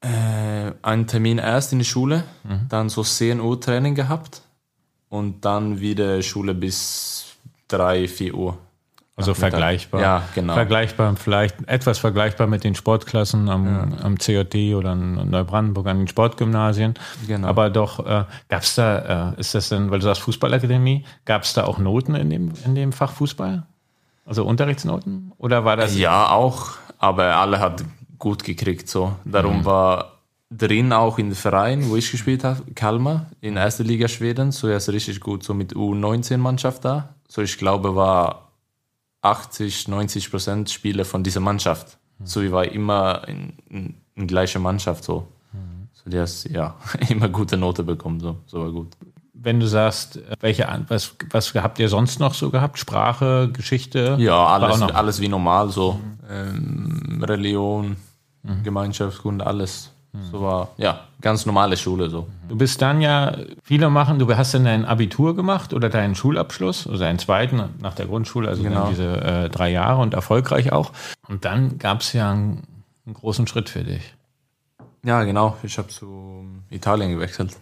äh, 0.00 0.72
einen 0.80 1.06
Termin 1.06 1.36
erst 1.36 1.72
in 1.72 1.80
der 1.80 1.84
Schule, 1.84 2.24
mhm. 2.44 2.60
dann 2.70 2.88
so 2.88 3.02
10 3.02 3.40
Uhr 3.40 3.60
Training 3.60 3.94
gehabt 3.94 4.40
und 5.10 5.44
dann 5.44 5.80
wieder 5.80 6.22
Schule 6.22 6.54
bis 6.54 7.26
3, 7.68 8.08
4 8.08 8.34
Uhr. 8.34 8.58
Also 9.18 9.32
vergleichbar. 9.32 10.00
Ja, 10.02 10.22
genau. 10.34 10.52
Vergleichbar, 10.52 11.16
vielleicht 11.16 11.66
etwas 11.66 11.98
vergleichbar 11.98 12.46
mit 12.46 12.64
den 12.64 12.74
Sportklassen 12.74 13.48
am, 13.48 13.66
ja. 13.66 14.04
am 14.04 14.18
COT 14.18 14.54
oder 14.74 14.92
in 14.92 15.30
Neubrandenburg 15.30 15.86
an 15.86 15.96
den 15.96 16.06
Sportgymnasien. 16.06 16.94
Genau. 17.26 17.48
Aber 17.48 17.70
doch, 17.70 18.00
äh, 18.00 18.24
gab 18.48 18.62
es 18.62 18.74
da, 18.74 19.32
äh, 19.32 19.40
ist 19.40 19.54
das 19.54 19.70
denn, 19.70 19.90
weil 19.90 20.00
du 20.00 20.04
sagst 20.04 20.20
Fußballakademie, 20.20 21.06
gab 21.24 21.44
es 21.44 21.54
da 21.54 21.64
auch 21.64 21.78
Noten 21.78 22.14
in 22.14 22.28
dem, 22.28 22.52
in 22.66 22.74
dem 22.74 22.92
Fach 22.92 23.12
Fußball? 23.12 23.62
Also 24.26 24.44
Unterrichtsnoten? 24.44 25.32
Oder 25.38 25.64
war 25.64 25.78
das? 25.78 25.96
Ja, 25.96 26.28
auch, 26.28 26.72
aber 26.98 27.36
alle 27.36 27.58
hat 27.58 27.84
gut 28.18 28.44
gekriegt 28.44 28.86
so. 28.86 29.16
Darum 29.24 29.60
mhm. 29.60 29.64
war 29.64 30.12
drin 30.50 30.92
auch 30.92 31.18
in 31.18 31.30
den 31.30 31.34
Verein, 31.34 31.88
wo 31.88 31.96
ich 31.96 32.10
gespielt 32.10 32.44
habe, 32.44 32.62
Kalmar, 32.74 33.30
in 33.40 33.56
erster 33.56 33.84
Liga 33.84 34.08
Schweden, 34.08 34.52
so 34.52 34.68
erst 34.68 34.90
richtig 34.90 35.20
gut, 35.20 35.42
so 35.42 35.54
mit 35.54 35.74
U19-Mannschaft 35.74 36.84
da. 36.84 37.14
So 37.28 37.40
ich 37.40 37.56
glaube, 37.56 37.96
war 37.96 38.45
80, 39.26 39.88
90 39.88 40.30
Prozent 40.30 40.70
Spiele 40.70 41.04
von 41.04 41.22
dieser 41.22 41.40
Mannschaft. 41.40 41.98
Mhm. 42.18 42.26
So 42.26 42.42
wie 42.42 42.52
war 42.52 42.64
immer 42.64 43.26
in, 43.28 43.54
in, 43.68 43.94
in 44.14 44.26
gleicher 44.26 44.58
Mannschaft 44.58 45.04
so. 45.04 45.28
Mhm. 45.52 45.88
So 45.92 46.10
die 46.10 46.18
hast 46.18 46.48
ja 46.48 46.74
immer 47.08 47.28
gute 47.28 47.56
Note 47.56 47.82
bekommen, 47.82 48.20
so, 48.20 48.38
so 48.46 48.60
war 48.60 48.70
gut. 48.72 48.88
wenn 49.34 49.60
du 49.60 49.66
sagst, 49.66 50.20
welche, 50.40 50.66
was, 50.88 51.14
was 51.30 51.54
habt 51.54 51.78
ihr 51.78 51.88
sonst 51.88 52.20
noch 52.20 52.34
so 52.34 52.50
gehabt? 52.50 52.78
Sprache, 52.78 53.50
Geschichte? 53.52 54.16
Ja, 54.18 54.46
alles, 54.46 54.82
alles 54.82 55.20
wie 55.20 55.28
normal, 55.28 55.70
so 55.70 56.00
ähm, 56.28 57.22
Religion, 57.22 57.96
mhm. 58.42 58.62
Gemeinschaftskunde, 58.62 59.46
alles. 59.46 59.92
Mhm. 60.16 60.30
So 60.30 60.42
war, 60.42 60.68
ja, 60.76 61.00
ganz 61.20 61.46
normale 61.46 61.76
Schule 61.76 62.08
so. 62.08 62.26
Du 62.48 62.56
bist 62.56 62.80
dann 62.80 63.00
ja, 63.00 63.36
viele 63.62 63.90
machen, 63.90 64.18
du 64.18 64.34
hast 64.34 64.54
dann 64.54 64.64
dein 64.64 64.84
Abitur 64.84 65.36
gemacht 65.36 65.74
oder 65.74 65.88
deinen 65.88 66.14
Schulabschluss, 66.14 66.86
also 66.86 66.98
deinen 66.98 67.18
zweiten 67.18 67.62
nach 67.80 67.94
der 67.94 68.06
Grundschule, 68.06 68.48
also 68.48 68.62
genau. 68.62 68.88
diese 68.88 69.20
äh, 69.20 69.48
drei 69.48 69.70
Jahre 69.70 70.00
und 70.00 70.14
erfolgreich 70.14 70.72
auch. 70.72 70.92
Und 71.28 71.44
dann 71.44 71.78
gab 71.78 72.00
es 72.00 72.12
ja 72.12 72.30
einen, 72.30 72.62
einen 73.04 73.14
großen 73.14 73.46
Schritt 73.46 73.68
für 73.68 73.84
dich. 73.84 74.14
Ja, 75.04 75.22
genau. 75.24 75.56
Ich 75.62 75.78
habe 75.78 75.88
zu 75.88 76.44
Italien 76.70 77.12
gewechselt. 77.12 77.56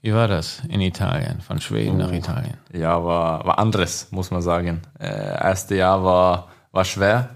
Wie 0.00 0.14
war 0.14 0.28
das 0.28 0.62
in 0.68 0.80
Italien, 0.80 1.40
von 1.40 1.60
Schweden 1.60 1.96
oh, 1.96 1.98
nach 2.04 2.12
Italien? 2.12 2.56
Ja, 2.72 3.04
war, 3.04 3.44
war 3.44 3.58
anderes, 3.58 4.12
muss 4.12 4.30
man 4.30 4.42
sagen. 4.42 4.82
Äh, 5.00 5.08
erste 5.08 5.74
Jahr 5.74 6.04
war, 6.04 6.48
war 6.70 6.84
schwer. 6.84 7.30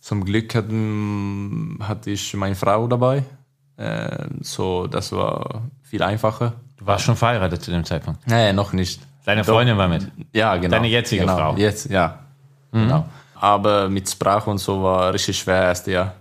Zum 0.00 0.22
Glück 0.26 0.54
hatten, 0.54 1.78
hatte 1.80 2.10
ich 2.10 2.34
meine 2.34 2.56
Frau 2.56 2.86
dabei. 2.88 3.24
Äh, 3.76 4.26
so, 4.40 4.86
das 4.86 5.12
war 5.12 5.62
viel 5.82 6.02
einfacher. 6.02 6.54
Du 6.76 6.86
warst 6.86 7.04
schon 7.04 7.16
verheiratet 7.16 7.62
zu 7.62 7.70
dem 7.70 7.84
Zeitpunkt? 7.84 8.26
Nee, 8.26 8.52
noch 8.52 8.72
nicht. 8.72 9.00
Deine 9.24 9.44
Freundin 9.44 9.76
war 9.76 9.88
mit? 9.88 10.10
Ja, 10.32 10.56
genau. 10.56 10.76
Deine 10.76 10.88
jetzige 10.88 11.22
genau. 11.22 11.36
Frau? 11.36 11.56
Jetzt, 11.56 11.90
ja. 11.90 12.18
Mhm. 12.72 12.82
Genau. 12.82 13.08
Aber 13.34 13.88
mit 13.88 14.08
Sprache 14.08 14.50
und 14.50 14.58
so 14.58 14.82
war 14.82 15.12
richtig 15.12 15.38
schwer 15.38 15.62
erste 15.62 15.92
Jahr. 15.92 16.14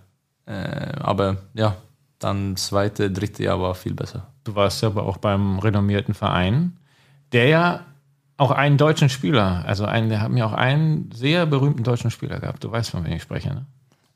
Äh, 0.46 0.94
aber 1.00 1.38
ja, 1.54 1.76
dann 2.20 2.56
zweite, 2.56 3.12
dritte 3.12 3.44
Jahr 3.44 3.62
war 3.62 3.76
viel 3.76 3.94
besser. 3.94 4.28
Du 4.44 4.56
warst 4.56 4.82
ja 4.82 4.90
aber 4.90 5.04
auch 5.04 5.18
beim 5.18 5.60
renommierten 5.60 6.14
Verein, 6.14 6.78
der 7.32 7.48
ja 7.48 7.80
auch 8.38 8.52
einen 8.52 8.78
deutschen 8.78 9.10
Spieler, 9.10 9.64
also 9.66 9.86
einen, 9.86 10.10
der 10.10 10.22
haben 10.22 10.36
ja 10.38 10.46
auch 10.46 10.54
einen 10.54 11.12
sehr 11.14 11.46
berühmten 11.46 11.84
deutschen 11.84 12.12
Spieler 12.12 12.40
gehabt. 12.40 12.64
Du 12.64 12.72
weißt, 12.72 12.90
von 12.90 13.06
wem 13.06 13.14
ich 13.14 13.22
spreche, 13.22 13.50
ne? 13.50 13.66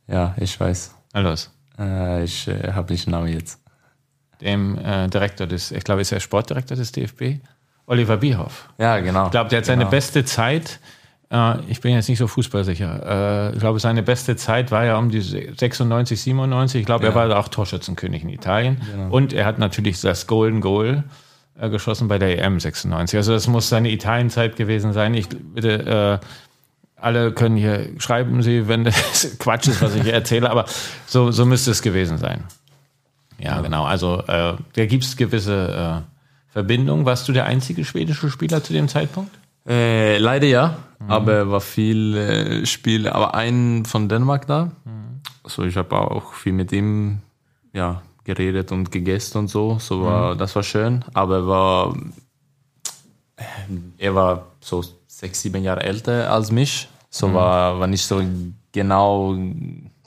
Ja, 0.07 0.35
ich 0.37 0.59
weiß. 0.59 0.95
Na 1.13 1.21
los. 1.21 1.51
Äh, 1.79 2.23
ich 2.23 2.47
äh, 2.47 2.71
habe 2.73 2.91
nicht 2.91 3.05
den 3.05 3.11
Namen 3.11 3.27
jetzt. 3.27 3.61
Dem 4.41 4.77
äh, 4.77 5.07
Direktor 5.07 5.47
des, 5.47 5.71
ich 5.71 5.83
glaube, 5.83 6.01
ist 6.01 6.11
er 6.11 6.19
Sportdirektor 6.19 6.77
des 6.77 6.91
DFB, 6.91 7.39
Oliver 7.87 8.17
Bierhoff. 8.17 8.69
Ja, 8.77 8.99
genau. 8.99 9.25
Ich 9.25 9.31
glaube, 9.31 9.49
der 9.49 9.59
hat 9.59 9.65
seine 9.65 9.83
genau. 9.83 9.91
beste 9.91 10.25
Zeit 10.25 10.79
äh, 11.31 11.59
ich 11.67 11.81
bin 11.81 11.93
jetzt 11.93 12.09
nicht 12.09 12.19
so 12.19 12.27
fußballsicher. 12.27 13.49
Äh, 13.49 13.53
ich 13.53 13.59
glaube, 13.59 13.79
seine 13.79 14.03
beste 14.03 14.35
Zeit 14.35 14.71
war 14.71 14.85
ja 14.85 14.97
um 14.97 15.09
die 15.09 15.21
96, 15.21 16.21
97. 16.21 16.81
Ich 16.81 16.85
glaube, 16.85 17.05
ja. 17.05 17.11
er 17.11 17.15
war 17.15 17.37
auch 17.37 17.47
Torschützenkönig 17.47 18.23
in 18.23 18.29
Italien. 18.29 18.81
Genau. 18.91 19.13
Und 19.13 19.33
er 19.33 19.45
hat 19.45 19.59
natürlich 19.59 19.99
das 20.01 20.27
Golden 20.27 20.61
Goal 20.61 21.03
äh, 21.59 21.69
geschossen 21.69 22.07
bei 22.07 22.17
der 22.17 22.41
EM 22.41 22.59
96. 22.59 23.17
Also 23.17 23.33
das 23.33 23.47
muss 23.47 23.69
seine 23.69 23.91
Italienzeit 23.91 24.55
gewesen 24.55 24.93
sein. 24.93 25.13
Ich 25.13 25.27
bitte, 25.29 26.21
alle 26.99 27.31
können 27.31 27.55
hier 27.55 27.89
schreiben 27.99 28.41
Sie, 28.41 28.67
wenn 28.67 28.83
das 28.85 29.37
Quatsch 29.39 29.67
ist, 29.67 29.81
was 29.81 29.95
ich 29.95 30.03
hier 30.03 30.13
erzähle, 30.13 30.49
aber 30.49 30.65
so, 31.05 31.31
so 31.31 31.45
müsste 31.45 31.71
es 31.71 31.81
gewesen 31.81 32.17
sein. 32.17 32.43
Ja, 33.39 33.61
genau. 33.61 33.85
Also 33.85 34.23
äh, 34.27 34.55
da 34.73 34.85
gibt 34.85 35.03
es 35.03 35.15
gewisse 35.15 36.03
äh, 36.03 36.51
Verbindungen. 36.51 37.05
Warst 37.05 37.27
du 37.27 37.33
der 37.33 37.45
einzige 37.45 37.85
schwedische 37.85 38.29
Spieler 38.29 38.63
zu 38.63 38.73
dem 38.73 38.87
Zeitpunkt? 38.87 39.31
Äh, 39.67 40.17
leider 40.17 40.47
ja, 40.47 40.77
mhm. 40.99 41.11
aber 41.11 41.51
war 41.51 41.61
viel 41.61 42.15
äh, 42.15 42.65
Spiel, 42.65 43.07
aber 43.07 43.35
ein 43.35 43.85
von 43.85 44.09
Dänemark 44.09 44.47
da. 44.47 44.71
Mhm. 44.85 45.21
So, 45.45 45.63
ich 45.63 45.77
habe 45.77 45.95
auch 45.95 46.33
viel 46.33 46.53
mit 46.53 46.71
ihm 46.71 47.19
ja, 47.73 48.01
geredet 48.23 48.71
und 48.71 48.91
gegessen 48.91 49.37
und 49.39 49.47
so. 49.49 49.77
So 49.79 50.03
war, 50.03 50.33
mhm. 50.33 50.37
das 50.39 50.55
war 50.55 50.63
schön, 50.63 51.05
aber 51.13 51.47
war, 51.47 51.95
er 53.97 54.15
war 54.15 54.47
so 54.61 54.83
sechs, 55.07 55.41
sieben 55.41 55.63
Jahre 55.63 55.81
älter 55.81 56.31
als 56.31 56.51
mich. 56.51 56.87
So 57.09 57.29
mhm. 57.29 57.33
war, 57.33 57.79
war 57.79 57.87
nicht 57.87 58.05
so 58.05 58.21
genau, 58.71 59.35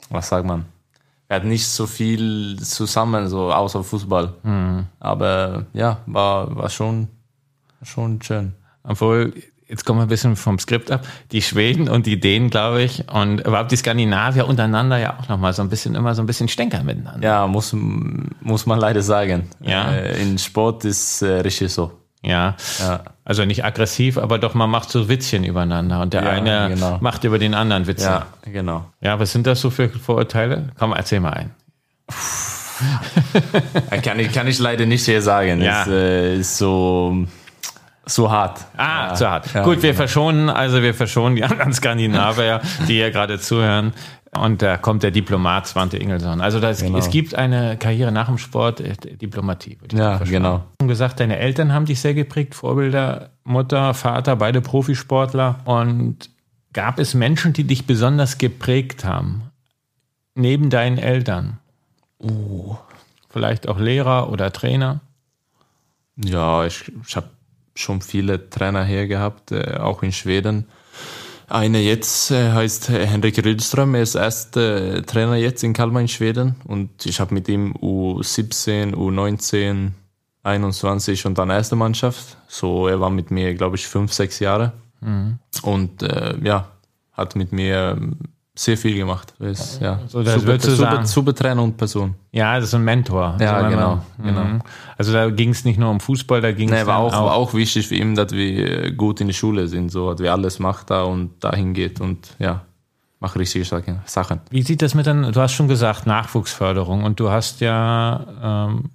was 0.09 0.29
sagt 0.29 0.45
man? 0.45 0.65
Er 1.27 1.37
hat 1.37 1.45
nicht 1.45 1.67
so 1.67 1.87
viel 1.87 2.59
zusammen, 2.61 3.27
so 3.27 3.51
außer 3.51 3.83
Fußball. 3.83 4.33
Mhm. 4.43 4.85
Aber 4.99 5.65
ja, 5.73 5.99
war, 6.05 6.55
war 6.55 6.69
schon, 6.69 7.07
schon 7.83 8.21
schön. 8.21 8.53
Obwohl, 8.83 9.33
jetzt 9.67 9.85
kommen 9.85 9.99
wir 9.99 10.03
ein 10.03 10.09
bisschen 10.09 10.35
vom 10.35 10.59
Skript 10.59 10.91
ab, 10.91 11.07
die 11.31 11.41
Schweden 11.41 11.87
und 11.87 12.05
die 12.05 12.19
Dänen, 12.19 12.49
glaube 12.49 12.83
ich, 12.83 13.09
und 13.09 13.39
überhaupt 13.39 13.71
die 13.71 13.77
Skandinavier 13.77 14.45
untereinander 14.45 14.97
ja 14.97 15.17
auch 15.17 15.29
nochmal 15.29 15.53
so 15.53 15.61
ein 15.61 15.69
bisschen, 15.69 15.95
immer 15.95 16.13
so 16.15 16.21
ein 16.21 16.25
bisschen 16.25 16.49
stänkern 16.49 16.85
miteinander. 16.85 17.25
Ja, 17.25 17.47
muss, 17.47 17.73
muss 17.73 18.65
man 18.65 18.79
leider 18.79 19.01
sagen. 19.01 19.49
Ja. 19.61 19.89
Äh, 19.89 20.21
in 20.21 20.37
Sport 20.37 20.83
ist 20.83 21.21
äh, 21.21 21.39
richtig 21.39 21.71
so. 21.71 21.91
Ja. 22.23 22.55
ja. 22.79 23.01
Also 23.25 23.45
nicht 23.45 23.65
aggressiv, 23.65 24.17
aber 24.17 24.37
doch 24.37 24.53
man 24.53 24.69
macht 24.69 24.89
so 24.89 25.09
Witzchen 25.09 25.43
übereinander 25.43 26.01
und 26.01 26.13
der 26.13 26.23
ja, 26.23 26.29
eine 26.29 26.69
genau. 26.69 26.97
macht 27.01 27.23
über 27.23 27.39
den 27.39 27.53
anderen 27.53 27.87
Witze. 27.87 28.05
Ja, 28.05 28.27
genau. 28.45 28.85
Ja, 29.01 29.19
was 29.19 29.31
sind 29.31 29.47
das 29.47 29.61
so 29.61 29.69
für 29.69 29.89
Vorurteile? 29.89 30.69
Komm, 30.77 30.93
erzähl 30.93 31.19
mal 31.19 31.33
ein. 31.33 31.51
kann, 34.03 34.19
ich, 34.19 34.31
kann 34.31 34.47
ich 34.47 34.59
leider 34.59 34.85
nicht 34.85 35.05
hier 35.05 35.21
sagen. 35.21 35.61
Ja. 35.61 35.81
Es 35.81 35.87
äh, 35.87 36.35
ist 36.37 36.57
so 36.57 37.25
so 38.05 38.31
hart. 38.31 38.59
Ah, 38.77 39.09
ja. 39.09 39.13
zu 39.13 39.29
hart. 39.29 39.53
Ja, 39.53 39.63
Gut, 39.63 39.77
wir 39.77 39.91
genau. 39.91 39.97
verschonen, 39.97 40.49
also 40.49 40.81
wir 40.81 40.93
verschonen 40.93 41.35
die 41.35 41.43
anderen 41.43 41.73
Skandinavier, 41.73 42.61
die 42.87 42.93
hier 42.93 43.11
gerade 43.11 43.39
zuhören. 43.39 43.93
Und 44.33 44.61
da 44.61 44.77
kommt 44.77 45.03
der 45.03 45.11
Diplomat 45.11 45.67
Svante 45.67 45.97
Ingelsson. 45.97 46.39
Also 46.39 46.61
das, 46.61 46.81
genau. 46.81 46.97
es 46.97 47.09
gibt 47.09 47.35
eine 47.35 47.75
Karriere 47.77 48.13
nach 48.13 48.27
dem 48.27 48.37
Sport, 48.37 48.79
äh, 48.79 48.95
Diplomatie. 48.95 49.77
Ja, 49.91 50.19
genau. 50.19 50.63
Du 50.77 50.85
hast 50.85 50.87
gesagt, 50.87 51.19
deine 51.19 51.37
Eltern 51.37 51.73
haben 51.73 51.85
dich 51.85 51.99
sehr 51.99 52.13
geprägt, 52.13 52.55
Vorbilder, 52.55 53.31
Mutter, 53.43 53.93
Vater, 53.93 54.37
beide 54.37 54.61
Profisportler. 54.61 55.59
Und 55.65 56.29
gab 56.71 56.97
es 56.97 57.13
Menschen, 57.13 57.51
die 57.51 57.65
dich 57.65 57.85
besonders 57.85 58.37
geprägt 58.37 59.03
haben? 59.03 59.51
Neben 60.33 60.69
deinen 60.69 60.97
Eltern? 60.97 61.57
Oh. 62.17 62.77
Vielleicht 63.29 63.67
auch 63.67 63.79
Lehrer 63.79 64.31
oder 64.31 64.53
Trainer? 64.53 65.01
Ja, 66.15 66.65
ich, 66.65 66.89
ich 67.05 67.15
habe 67.17 67.29
schon 67.75 68.01
viele 68.01 68.49
Trainer 68.49 68.83
her 68.83 69.07
gehabt, 69.07 69.51
äh, 69.51 69.77
auch 69.77 70.03
in 70.03 70.13
Schweden. 70.13 70.67
Einer 71.51 71.79
jetzt 71.79 72.31
äh, 72.31 72.53
heißt 72.53 72.87
Henrik 72.87 73.43
Rydström, 73.43 73.93
er 73.93 74.03
ist 74.03 74.15
erster 74.15 75.05
Trainer 75.05 75.35
jetzt 75.35 75.63
in 75.65 75.73
Kalmar 75.73 76.01
in 76.01 76.07
Schweden 76.07 76.55
und 76.63 77.05
ich 77.05 77.19
habe 77.19 77.33
mit 77.33 77.49
ihm 77.49 77.73
U17, 77.73 78.93
U19, 78.93 79.91
21 80.43 81.25
und 81.25 81.37
dann 81.37 81.49
erste 81.49 81.75
Mannschaft. 81.75 82.37
So, 82.47 82.87
er 82.87 83.01
war 83.01 83.09
mit 83.09 83.31
mir, 83.31 83.53
glaube 83.53 83.75
ich, 83.75 83.85
fünf, 83.85 84.13
sechs 84.13 84.39
Jahre. 84.39 84.71
Mhm. 85.01 85.39
Und 85.61 86.03
äh, 86.03 86.37
ja, 86.41 86.69
hat 87.11 87.35
mit 87.35 87.51
mir 87.51 87.97
sehr 88.53 88.77
viel 88.77 88.95
gemacht. 88.95 89.33
Ist, 89.39 89.81
ja. 89.81 89.99
So, 90.07 90.23
das 90.23 90.41
super, 90.41 90.59
super, 90.59 91.05
super 91.05 91.33
Trainer 91.33 91.63
und 91.63 91.77
Person. 91.77 92.15
Ja, 92.31 92.55
das 92.55 92.65
ist 92.65 92.75
ein 92.75 92.83
Mentor. 92.83 93.37
Ja, 93.39 93.67
genau, 93.69 94.03
man, 94.17 94.27
genau. 94.27 94.43
Mhm. 94.43 94.61
Also 94.97 95.13
da 95.13 95.29
ging 95.29 95.49
es 95.51 95.63
nicht 95.63 95.79
nur 95.79 95.89
um 95.89 95.99
Fußball, 95.99 96.41
da 96.41 96.51
ging 96.51 96.69
es 96.69 96.81
nee, 96.81 96.85
war 96.85 96.97
auch, 96.97 97.13
auch, 97.13 97.25
war 97.25 97.33
auch 97.35 97.53
wichtig 97.53 97.87
für 97.87 97.95
ihn, 97.95 98.15
dass 98.15 98.31
wir 98.31 98.91
gut 98.91 99.21
in 99.21 99.27
die 99.27 99.33
Schule 99.33 99.67
sind, 99.67 99.89
so 99.89 100.11
dass 100.11 100.21
wir 100.21 100.31
alles 100.33 100.59
macht 100.59 100.89
da 100.89 101.03
und 101.03 101.43
dahin 101.43 101.73
geht 101.73 102.01
und 102.01 102.35
ja, 102.39 102.65
macht 103.19 103.37
richtige 103.37 103.63
Sachen. 103.63 104.41
Wie 104.49 104.63
sieht 104.63 104.81
das 104.81 104.95
mit 104.95 105.07
dann, 105.07 105.31
du 105.31 105.41
hast 105.41 105.53
schon 105.53 105.69
gesagt, 105.69 106.05
Nachwuchsförderung 106.05 107.03
und 107.03 107.19
du 107.19 107.29
hast 107.29 107.61
ja 107.61 108.67
ähm, 108.69 108.91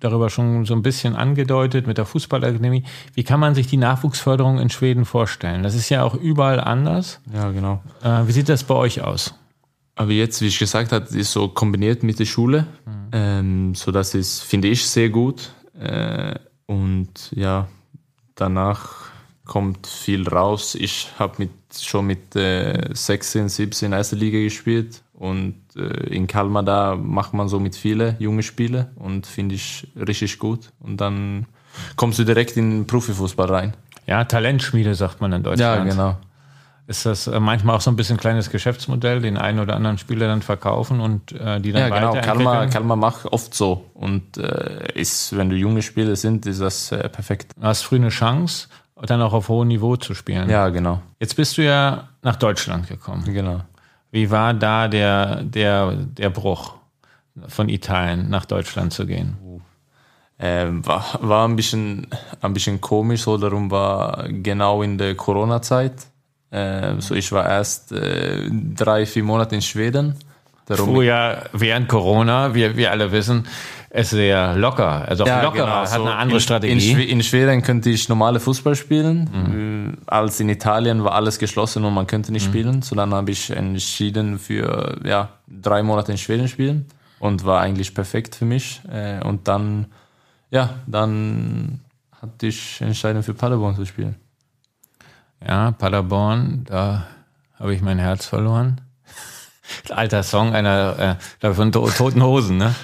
darüber 0.00 0.30
schon 0.30 0.64
so 0.64 0.74
ein 0.74 0.82
bisschen 0.82 1.16
angedeutet 1.16 1.86
mit 1.86 1.98
der 1.98 2.06
Fußballakademie. 2.06 2.84
Wie 3.14 3.24
kann 3.24 3.40
man 3.40 3.54
sich 3.54 3.66
die 3.66 3.76
Nachwuchsförderung 3.76 4.58
in 4.58 4.70
Schweden 4.70 5.04
vorstellen? 5.04 5.62
Das 5.62 5.74
ist 5.74 5.88
ja 5.88 6.02
auch 6.02 6.14
überall 6.14 6.60
anders. 6.60 7.20
Ja, 7.32 7.50
genau. 7.50 7.82
Äh, 8.02 8.26
wie 8.26 8.32
sieht 8.32 8.48
das 8.48 8.64
bei 8.64 8.74
euch 8.74 9.02
aus? 9.02 9.34
Aber 9.96 10.10
jetzt, 10.10 10.40
wie 10.40 10.46
ich 10.46 10.58
gesagt 10.58 10.92
habe, 10.92 11.06
ist 11.16 11.32
so 11.32 11.48
kombiniert 11.48 12.02
mit 12.02 12.18
der 12.18 12.24
Schule. 12.24 12.66
Mhm. 12.84 13.08
Ähm, 13.12 13.74
so 13.74 13.92
das 13.92 14.14
ist, 14.14 14.42
finde 14.42 14.68
ich, 14.68 14.86
sehr 14.86 15.08
gut. 15.08 15.52
Äh, 15.78 16.34
und 16.66 17.30
ja, 17.34 17.68
danach 18.34 19.04
kommt 19.44 19.86
viel 19.86 20.26
raus. 20.28 20.74
Ich 20.74 21.08
habe 21.18 21.34
mit, 21.38 21.50
schon 21.78 22.06
mit 22.06 22.34
äh, 22.34 22.88
16, 22.92 23.48
17 23.48 23.92
erste 23.92 24.16
Liga 24.16 24.38
gespielt 24.38 25.02
und 25.12 25.54
in 25.76 26.26
Kalmar 26.26 26.62
da 26.62 26.96
macht 26.96 27.34
man 27.34 27.48
so 27.48 27.60
mit 27.60 27.76
viele 27.76 28.16
junge 28.18 28.42
Spiele 28.42 28.90
und 28.96 29.26
finde 29.26 29.54
ich 29.54 29.88
richtig 29.96 30.38
gut. 30.38 30.72
Und 30.80 31.00
dann 31.00 31.46
kommst 31.96 32.18
du 32.18 32.24
direkt 32.24 32.56
in 32.56 32.86
Profifußball 32.86 33.48
rein. 33.48 33.74
Ja, 34.06 34.24
Talentschmiede 34.24 34.94
sagt 34.94 35.20
man 35.20 35.32
in 35.32 35.42
Deutschland. 35.42 35.86
Ja, 35.86 35.90
genau. 35.90 36.16
Ist 36.86 37.06
das 37.06 37.26
äh, 37.26 37.40
manchmal 37.40 37.76
auch 37.76 37.80
so 37.80 37.90
ein 37.90 37.96
bisschen 37.96 38.18
kleines 38.18 38.50
Geschäftsmodell, 38.50 39.22
den 39.22 39.38
einen 39.38 39.58
oder 39.58 39.74
anderen 39.74 39.96
Spieler 39.96 40.26
dann 40.26 40.42
verkaufen 40.42 41.00
und 41.00 41.32
äh, 41.32 41.58
die 41.58 41.72
dann 41.72 41.88
ja, 41.90 41.98
genau. 41.98 42.20
Kalmar, 42.20 42.66
Kalmar 42.66 42.96
macht 42.96 43.24
oft 43.24 43.54
so. 43.54 43.90
Und 43.94 44.36
äh, 44.36 44.92
ist, 44.94 45.34
wenn 45.34 45.48
du 45.48 45.56
junge 45.56 45.80
Spieler 45.80 46.14
sind, 46.14 46.44
ist 46.44 46.60
das 46.60 46.92
äh, 46.92 47.08
perfekt. 47.08 47.52
Du 47.56 47.66
hast 47.66 47.82
früh 47.82 47.96
eine 47.96 48.10
Chance, 48.10 48.68
dann 49.00 49.22
auch 49.22 49.32
auf 49.32 49.48
hohem 49.48 49.68
Niveau 49.68 49.96
zu 49.96 50.14
spielen. 50.14 50.50
Ja, 50.50 50.68
genau. 50.68 51.00
Jetzt 51.20 51.36
bist 51.36 51.56
du 51.56 51.64
ja 51.64 52.08
nach 52.22 52.36
Deutschland 52.36 52.86
gekommen. 52.86 53.24
Genau. 53.24 53.62
Wie 54.14 54.30
war 54.30 54.54
da 54.54 54.86
der, 54.86 55.42
der, 55.42 55.92
der 55.92 56.30
Bruch 56.30 56.74
von 57.48 57.68
Italien 57.68 58.30
nach 58.30 58.44
Deutschland 58.44 58.92
zu 58.92 59.06
gehen? 59.06 59.36
Äh, 60.38 60.66
war, 60.68 61.18
war 61.20 61.48
ein 61.48 61.56
bisschen, 61.56 62.06
ein 62.40 62.54
bisschen 62.54 62.80
komisch, 62.80 63.22
so 63.22 63.36
darum 63.36 63.72
war 63.72 64.28
genau 64.28 64.82
in 64.82 64.98
der 64.98 65.16
Corona-Zeit. 65.16 65.94
Äh, 66.52 67.00
so 67.00 67.16
ich 67.16 67.32
war 67.32 67.44
erst 67.44 67.90
äh, 67.90 68.48
drei, 68.52 69.04
vier 69.04 69.24
Monate 69.24 69.56
in 69.56 69.62
Schweden. 69.62 70.14
Darum 70.66 71.02
ja 71.02 71.42
während 71.52 71.88
Corona, 71.88 72.54
wir, 72.54 72.76
wir 72.76 72.92
alle 72.92 73.10
wissen, 73.10 73.48
es 73.96 74.10
sehr 74.10 74.56
locker, 74.56 75.06
also 75.08 75.24
ja, 75.24 75.40
lockerer, 75.40 75.66
genau. 75.66 75.76
hat 75.76 75.88
so 75.88 76.02
eine 76.02 76.16
andere 76.16 76.38
in, 76.38 76.42
Strategie. 76.42 76.92
In, 76.92 76.98
in, 76.98 77.22
Schweden 77.22 77.62
könnte 77.62 77.90
ich 77.90 78.08
normale 78.08 78.40
Fußball 78.40 78.74
spielen, 78.74 79.30
mhm. 79.32 79.98
als 80.06 80.40
in 80.40 80.48
Italien 80.48 81.04
war 81.04 81.12
alles 81.12 81.38
geschlossen 81.38 81.84
und 81.84 81.94
man 81.94 82.08
könnte 82.08 82.32
nicht 82.32 82.48
mhm. 82.48 82.50
spielen. 82.50 82.82
So 82.82 82.96
dann 82.96 83.14
habe 83.14 83.30
ich 83.30 83.50
entschieden 83.50 84.40
für 84.40 84.98
ja, 85.04 85.28
drei 85.46 85.84
Monate 85.84 86.10
in 86.10 86.18
Schweden 86.18 86.48
spielen 86.48 86.86
und 87.20 87.44
war 87.44 87.60
eigentlich 87.60 87.94
perfekt 87.94 88.34
für 88.34 88.44
mich. 88.44 88.80
Äh, 88.90 89.22
und 89.22 89.46
dann, 89.46 89.86
ja, 90.50 90.70
dann 90.88 91.78
hatte 92.20 92.48
ich 92.48 92.80
entschieden 92.80 93.22
für 93.22 93.34
Paderborn 93.34 93.76
zu 93.76 93.84
spielen. 93.84 94.16
Ja, 95.46 95.70
Paderborn, 95.70 96.64
da 96.64 97.06
habe 97.60 97.72
ich 97.72 97.80
mein 97.80 98.00
Herz 98.00 98.26
verloren. 98.26 98.80
Alter 99.90 100.24
Song 100.24 100.52
einer 100.52 101.16
äh, 101.40 101.54
von 101.54 101.70
Toten 101.70 102.24
Hosen, 102.24 102.56
ne? 102.56 102.74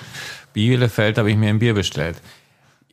Bielefeld 0.52 1.18
habe 1.18 1.30
ich 1.30 1.36
mir 1.36 1.50
ein 1.50 1.58
Bier 1.58 1.74
bestellt. 1.74 2.20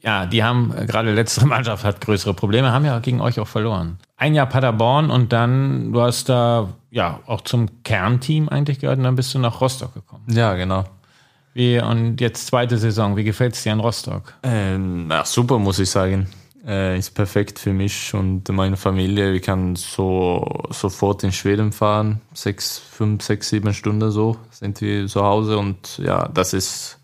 Ja, 0.01 0.25
die 0.25 0.43
haben, 0.43 0.73
gerade 0.87 1.13
letztere 1.13 1.47
Mannschaft 1.47 1.83
hat 1.83 2.01
größere 2.01 2.33
Probleme, 2.33 2.71
haben 2.71 2.85
ja 2.85 2.99
gegen 2.99 3.19
euch 3.19 3.39
auch 3.39 3.47
verloren. 3.47 3.97
Ein 4.15 4.35
Jahr 4.35 4.45
Paderborn 4.45 5.09
und 5.09 5.33
dann, 5.33 5.91
du 5.91 6.01
hast 6.01 6.29
da 6.29 6.69
ja 6.91 7.19
auch 7.25 7.41
zum 7.41 7.83
Kernteam 7.83 8.47
eigentlich 8.49 8.79
gehört 8.79 8.99
und 8.99 9.03
dann 9.03 9.15
bist 9.15 9.33
du 9.33 9.39
nach 9.39 9.59
Rostock 9.59 9.93
gekommen. 9.93 10.23
Ja, 10.27 10.55
genau. 10.55 10.85
Wie, 11.53 11.79
und 11.79 12.21
jetzt 12.21 12.47
zweite 12.47 12.77
Saison, 12.77 13.17
wie 13.17 13.23
gefällt 13.23 13.55
es 13.55 13.63
dir 13.63 13.73
in 13.73 13.79
Rostock? 13.79 14.33
Ähm, 14.43 15.07
ja, 15.09 15.25
super, 15.25 15.57
muss 15.57 15.79
ich 15.79 15.89
sagen. 15.89 16.27
Äh, 16.67 16.99
ist 16.99 17.15
perfekt 17.15 17.59
für 17.59 17.73
mich 17.73 18.13
und 18.13 18.47
meine 18.49 18.77
Familie. 18.77 19.33
Wir 19.33 19.39
können 19.39 19.75
so 19.75 20.45
sofort 20.69 21.23
in 21.23 21.31
Schweden 21.31 21.71
fahren. 21.71 22.21
Sechs, 22.33 22.77
fünf, 22.77 23.23
sechs, 23.23 23.49
sieben 23.49 23.73
Stunden 23.73 24.11
so 24.11 24.37
sind 24.51 24.81
wir 24.81 25.07
zu 25.07 25.23
Hause 25.23 25.57
und 25.57 25.97
ja, 25.97 26.27
das 26.27 26.53
ist 26.53 26.96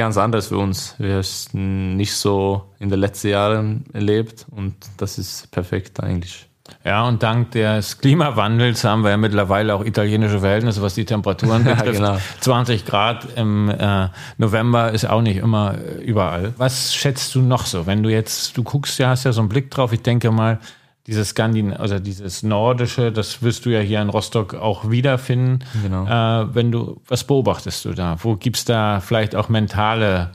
ganz 0.00 0.16
anders 0.16 0.46
für 0.46 0.56
uns. 0.56 0.94
Wir 0.96 1.22
haben 1.22 1.96
nicht 1.96 2.14
so 2.14 2.62
in 2.78 2.88
den 2.88 2.98
letzten 2.98 3.28
Jahren 3.28 3.84
erlebt 3.92 4.46
und 4.50 4.74
das 4.96 5.18
ist 5.18 5.50
perfekt 5.50 6.02
eigentlich. 6.02 6.46
Ja, 6.86 7.06
und 7.06 7.22
dank 7.22 7.50
des 7.50 7.98
Klimawandels 7.98 8.82
haben 8.84 9.02
wir 9.02 9.10
ja 9.10 9.18
mittlerweile 9.18 9.74
auch 9.74 9.84
italienische 9.84 10.40
Verhältnisse, 10.40 10.80
was 10.80 10.94
die 10.94 11.04
Temperaturen 11.04 11.64
betrifft. 11.64 11.96
genau. 11.98 12.16
20 12.40 12.86
Grad 12.86 13.26
im 13.36 13.68
äh, 13.68 14.08
November 14.38 14.90
ist 14.90 15.04
auch 15.04 15.20
nicht 15.20 15.36
immer 15.36 15.74
überall. 16.02 16.54
Was 16.56 16.94
schätzt 16.94 17.34
du 17.34 17.42
noch 17.42 17.66
so, 17.66 17.86
wenn 17.86 18.02
du 18.02 18.08
jetzt, 18.08 18.56
du 18.56 18.62
guckst 18.62 18.98
ja, 18.98 19.10
hast 19.10 19.24
ja 19.24 19.32
so 19.32 19.42
einen 19.42 19.50
Blick 19.50 19.70
drauf, 19.70 19.92
ich 19.92 20.00
denke 20.00 20.30
mal, 20.30 20.60
dieses 21.06 21.30
Skandin, 21.30 21.72
also 21.72 21.98
dieses 21.98 22.42
Nordische, 22.42 23.10
das 23.10 23.42
wirst 23.42 23.66
du 23.66 23.70
ja 23.70 23.80
hier 23.80 24.00
in 24.02 24.10
Rostock 24.10 24.54
auch 24.54 24.90
wiederfinden. 24.90 25.60
Genau. 25.82 26.06
Äh, 26.06 26.54
wenn 26.54 26.70
du, 26.70 27.00
was 27.08 27.24
beobachtest 27.24 27.84
du 27.84 27.92
da? 27.92 28.16
Wo 28.22 28.36
gibt 28.36 28.56
es 28.56 28.64
da 28.64 29.00
vielleicht 29.00 29.34
auch 29.34 29.48
mentale 29.48 30.32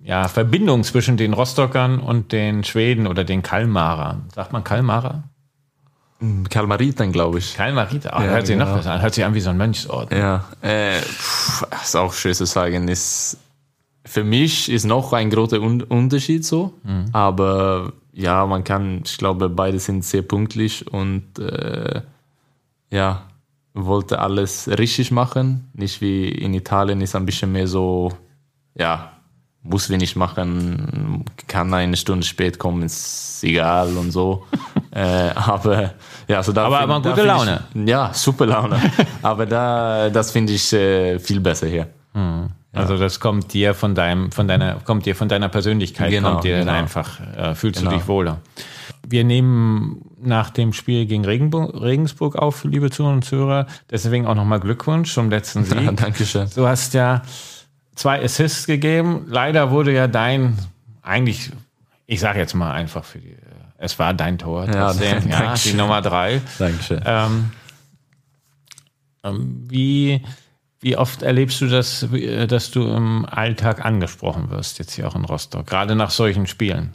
ja, 0.00 0.28
Verbindungen 0.28 0.84
zwischen 0.84 1.16
den 1.16 1.32
Rostockern 1.32 2.00
und 2.00 2.32
den 2.32 2.64
Schweden 2.64 3.06
oder 3.06 3.24
den 3.24 3.42
Kalmarern? 3.42 4.28
Sagt 4.34 4.52
man 4.52 4.64
Kalmarer? 4.64 5.24
Hm, 6.20 6.48
Kalmariten, 6.48 7.12
glaube 7.12 7.38
ich. 7.38 7.54
Kalmariten, 7.54 8.10
oh, 8.14 8.20
ja, 8.20 8.26
hört 8.28 8.46
sich 8.46 8.56
genau. 8.56 8.68
noch 8.68 8.76
besser 8.76 8.92
an. 8.92 9.02
Hört 9.02 9.14
sich 9.14 9.24
an 9.24 9.34
wie 9.34 9.40
so 9.40 9.50
ein 9.50 9.56
Mönchsort. 9.56 10.12
Ja, 10.12 10.44
äh, 10.60 11.00
pff, 11.00 11.66
ist 11.82 11.96
auch 11.96 12.12
schön 12.12 12.34
zu 12.34 12.44
sagen. 12.44 12.88
Ist, 12.88 13.38
für 14.04 14.24
mich 14.24 14.70
ist 14.70 14.84
noch 14.84 15.12
ein 15.12 15.30
großer 15.30 15.60
Unterschied 15.60 16.44
so, 16.44 16.74
mhm. 16.82 17.06
aber 17.12 17.92
ja, 18.12 18.46
man 18.46 18.64
kann, 18.64 19.02
ich 19.04 19.18
glaube, 19.18 19.48
beide 19.48 19.78
sind 19.78 20.04
sehr 20.04 20.22
pünktlich 20.22 20.90
und 20.92 21.38
äh, 21.38 22.02
ja, 22.90 23.22
wollte 23.74 24.18
alles 24.18 24.68
richtig 24.68 25.10
machen. 25.10 25.70
Nicht 25.74 26.00
wie 26.00 26.28
in 26.28 26.54
Italien 26.54 27.00
ist 27.00 27.14
ein 27.14 27.26
bisschen 27.26 27.52
mehr 27.52 27.68
so, 27.68 28.12
ja, 28.74 29.12
muss 29.62 29.88
nicht 29.90 30.16
machen, 30.16 31.24
kann 31.46 31.72
eine 31.74 31.96
Stunde 31.96 32.26
spät 32.26 32.58
kommen, 32.58 32.82
ist 32.82 33.44
egal 33.44 33.96
und 33.96 34.10
so. 34.10 34.46
äh, 34.90 35.30
aber 35.34 35.94
ja, 36.26 36.42
so 36.42 36.52
da 36.52 36.66
aber, 36.66 36.80
aber 36.80 37.02
gute 37.02 37.24
Laune. 37.24 37.64
Ich, 37.74 37.88
ja, 37.88 38.12
super 38.12 38.46
Laune. 38.46 38.80
aber 39.22 39.46
da, 39.46 40.08
das 40.10 40.30
finde 40.30 40.54
ich 40.54 40.72
äh, 40.72 41.18
viel 41.18 41.40
besser 41.40 41.66
hier. 41.66 41.88
Mhm. 42.14 42.48
Also 42.72 42.96
das 42.96 43.18
kommt 43.18 43.52
dir 43.52 43.74
von 43.74 43.94
deinem, 43.94 44.30
von 44.30 44.46
deiner, 44.46 44.76
kommt 44.76 45.04
dir 45.04 45.16
von 45.16 45.28
deiner 45.28 45.48
Persönlichkeit, 45.48 46.10
genau, 46.10 46.32
kommt 46.32 46.44
dir 46.44 46.58
genau. 46.58 46.66
dann 46.66 46.74
einfach, 46.76 47.20
äh, 47.36 47.54
fühlst 47.54 47.80
genau. 47.80 47.90
du 47.90 47.96
dich 47.96 48.06
wohler. 48.06 48.40
Wir 49.06 49.24
nehmen 49.24 50.02
nach 50.20 50.50
dem 50.50 50.72
Spiel 50.72 51.06
gegen 51.06 51.24
Regenburg, 51.24 51.80
Regensburg 51.80 52.36
auf, 52.36 52.64
liebe 52.64 52.90
Zuhörer 52.90 53.14
und 53.14 53.24
Zuhörer. 53.24 53.66
Deswegen 53.90 54.26
auch 54.26 54.34
nochmal 54.36 54.60
Glückwunsch 54.60 55.12
zum 55.12 55.30
letzten 55.30 55.64
Sieg. 55.66 55.80
Ja, 55.80 55.92
Dankeschön. 55.92 56.48
Du 56.54 56.66
hast 56.66 56.94
ja 56.94 57.22
zwei 57.96 58.22
Assists 58.22 58.66
gegeben. 58.66 59.26
Leider 59.26 59.70
wurde 59.70 59.92
ja 59.92 60.06
dein, 60.06 60.56
eigentlich, 61.02 61.50
ich 62.06 62.20
sage 62.20 62.38
jetzt 62.38 62.54
mal 62.54 62.72
einfach 62.72 63.04
für 63.04 63.18
die, 63.18 63.36
es 63.78 63.98
war 63.98 64.14
dein 64.14 64.38
Tor. 64.38 64.66
Ja, 64.66 64.92
ja 65.28 65.54
die 65.54 65.72
Nummer 65.72 66.02
drei. 66.02 66.40
Dankeschön. 66.58 67.00
Ähm, 67.04 67.50
ähm 69.24 69.64
wie, 69.68 70.22
wie 70.80 70.96
oft 70.96 71.22
erlebst 71.22 71.60
du 71.60 71.68
das, 71.68 72.02
äh, 72.12 72.46
dass 72.46 72.70
du 72.70 72.86
im 72.88 73.26
Alltag 73.26 73.84
angesprochen 73.84 74.50
wirst, 74.50 74.78
jetzt 74.78 74.94
hier 74.94 75.06
auch 75.06 75.14
in 75.14 75.24
Rostock, 75.24 75.66
gerade 75.66 75.94
nach 75.94 76.10
solchen 76.10 76.46
Spielen? 76.46 76.94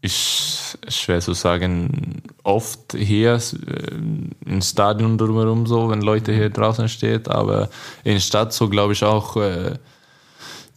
Ich 0.00 0.76
schwer 0.88 1.20
zu 1.20 1.32
sagen, 1.32 2.22
oft 2.44 2.92
hier 2.92 3.34
äh, 3.34 3.94
im 4.46 4.62
Stadion 4.62 5.18
drumherum 5.18 5.66
so, 5.66 5.90
wenn 5.90 6.02
Leute 6.02 6.32
hier 6.32 6.50
draußen 6.50 6.88
stehen, 6.88 7.26
aber 7.26 7.68
in 8.04 8.14
der 8.14 8.20
Stadt 8.20 8.52
so 8.52 8.68
glaube 8.68 8.92
ich 8.92 9.04
auch, 9.04 9.36
äh, 9.36 9.74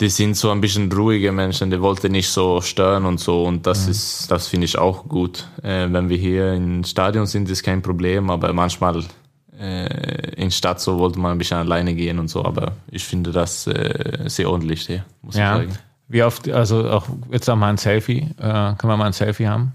die 0.01 0.09
sind 0.09 0.35
so 0.35 0.51
ein 0.51 0.59
bisschen 0.59 0.91
ruhige 0.91 1.31
Menschen, 1.31 1.71
die 1.71 1.81
wollten 1.81 2.11
nicht 2.11 2.29
so 2.29 2.59
stören 2.61 3.05
und 3.05 3.19
so 3.19 3.45
und 3.45 3.65
das 3.65 3.85
mhm. 3.85 3.91
ist, 3.91 4.29
das 4.29 4.47
finde 4.47 4.65
ich 4.65 4.77
auch 4.77 5.07
gut. 5.07 5.47
Wenn 5.61 6.09
wir 6.09 6.17
hier 6.17 6.53
im 6.53 6.83
Stadion 6.83 7.25
sind, 7.25 7.49
ist 7.49 7.63
kein 7.63 7.81
Problem, 7.81 8.29
aber 8.29 8.51
manchmal 8.51 9.05
äh, 9.59 10.31
in 10.35 10.51
Stadt 10.51 10.79
so 10.79 10.97
wollte 10.99 11.19
man 11.19 11.31
ein 11.31 11.37
bisschen 11.37 11.57
alleine 11.57 11.93
gehen 11.93 12.19
und 12.19 12.27
so, 12.27 12.43
aber 12.45 12.73
ich 12.89 13.03
finde 13.03 13.31
das 13.31 13.67
äh, 13.67 14.23
sehr 14.27 14.49
ordentlich 14.49 14.85
hier, 14.85 15.03
muss 15.21 15.35
ja. 15.35 15.59
ich 15.59 15.69
sagen. 15.69 15.79
Wie 16.07 16.23
oft, 16.23 16.47
also 16.49 16.89
auch 16.89 17.07
jetzt 17.31 17.49
auch 17.49 17.55
mal 17.55 17.69
ein 17.69 17.77
Selfie, 17.77 18.29
äh, 18.37 18.43
können 18.43 18.77
wir 18.83 18.97
mal 18.97 19.05
ein 19.05 19.13
Selfie 19.13 19.47
haben? 19.47 19.73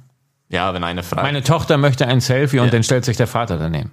Ja, 0.49 0.73
wenn 0.75 0.85
eine 0.85 1.03
fragt. 1.03 1.23
Meine 1.23 1.43
Tochter 1.43 1.77
möchte 1.77 2.07
ein 2.07 2.21
Selfie 2.21 2.57
ja. 2.57 2.63
und 2.63 2.73
dann 2.73 2.83
stellt 2.83 3.05
sich 3.05 3.17
der 3.17 3.27
Vater 3.27 3.57
daneben. 3.57 3.93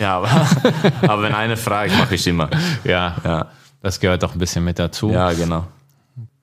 Ja, 0.00 0.16
aber, 0.16 0.28
aber 1.02 1.22
wenn 1.22 1.34
eine 1.34 1.56
fragt, 1.56 1.96
mache 1.98 2.14
ich 2.14 2.26
immer. 2.26 2.48
Ja, 2.84 3.16
ja, 3.24 3.46
das 3.82 4.00
gehört 4.00 4.22
doch 4.22 4.32
ein 4.32 4.38
bisschen 4.38 4.64
mit 4.64 4.78
dazu. 4.78 5.10
Ja, 5.10 5.32
genau. 5.32 5.66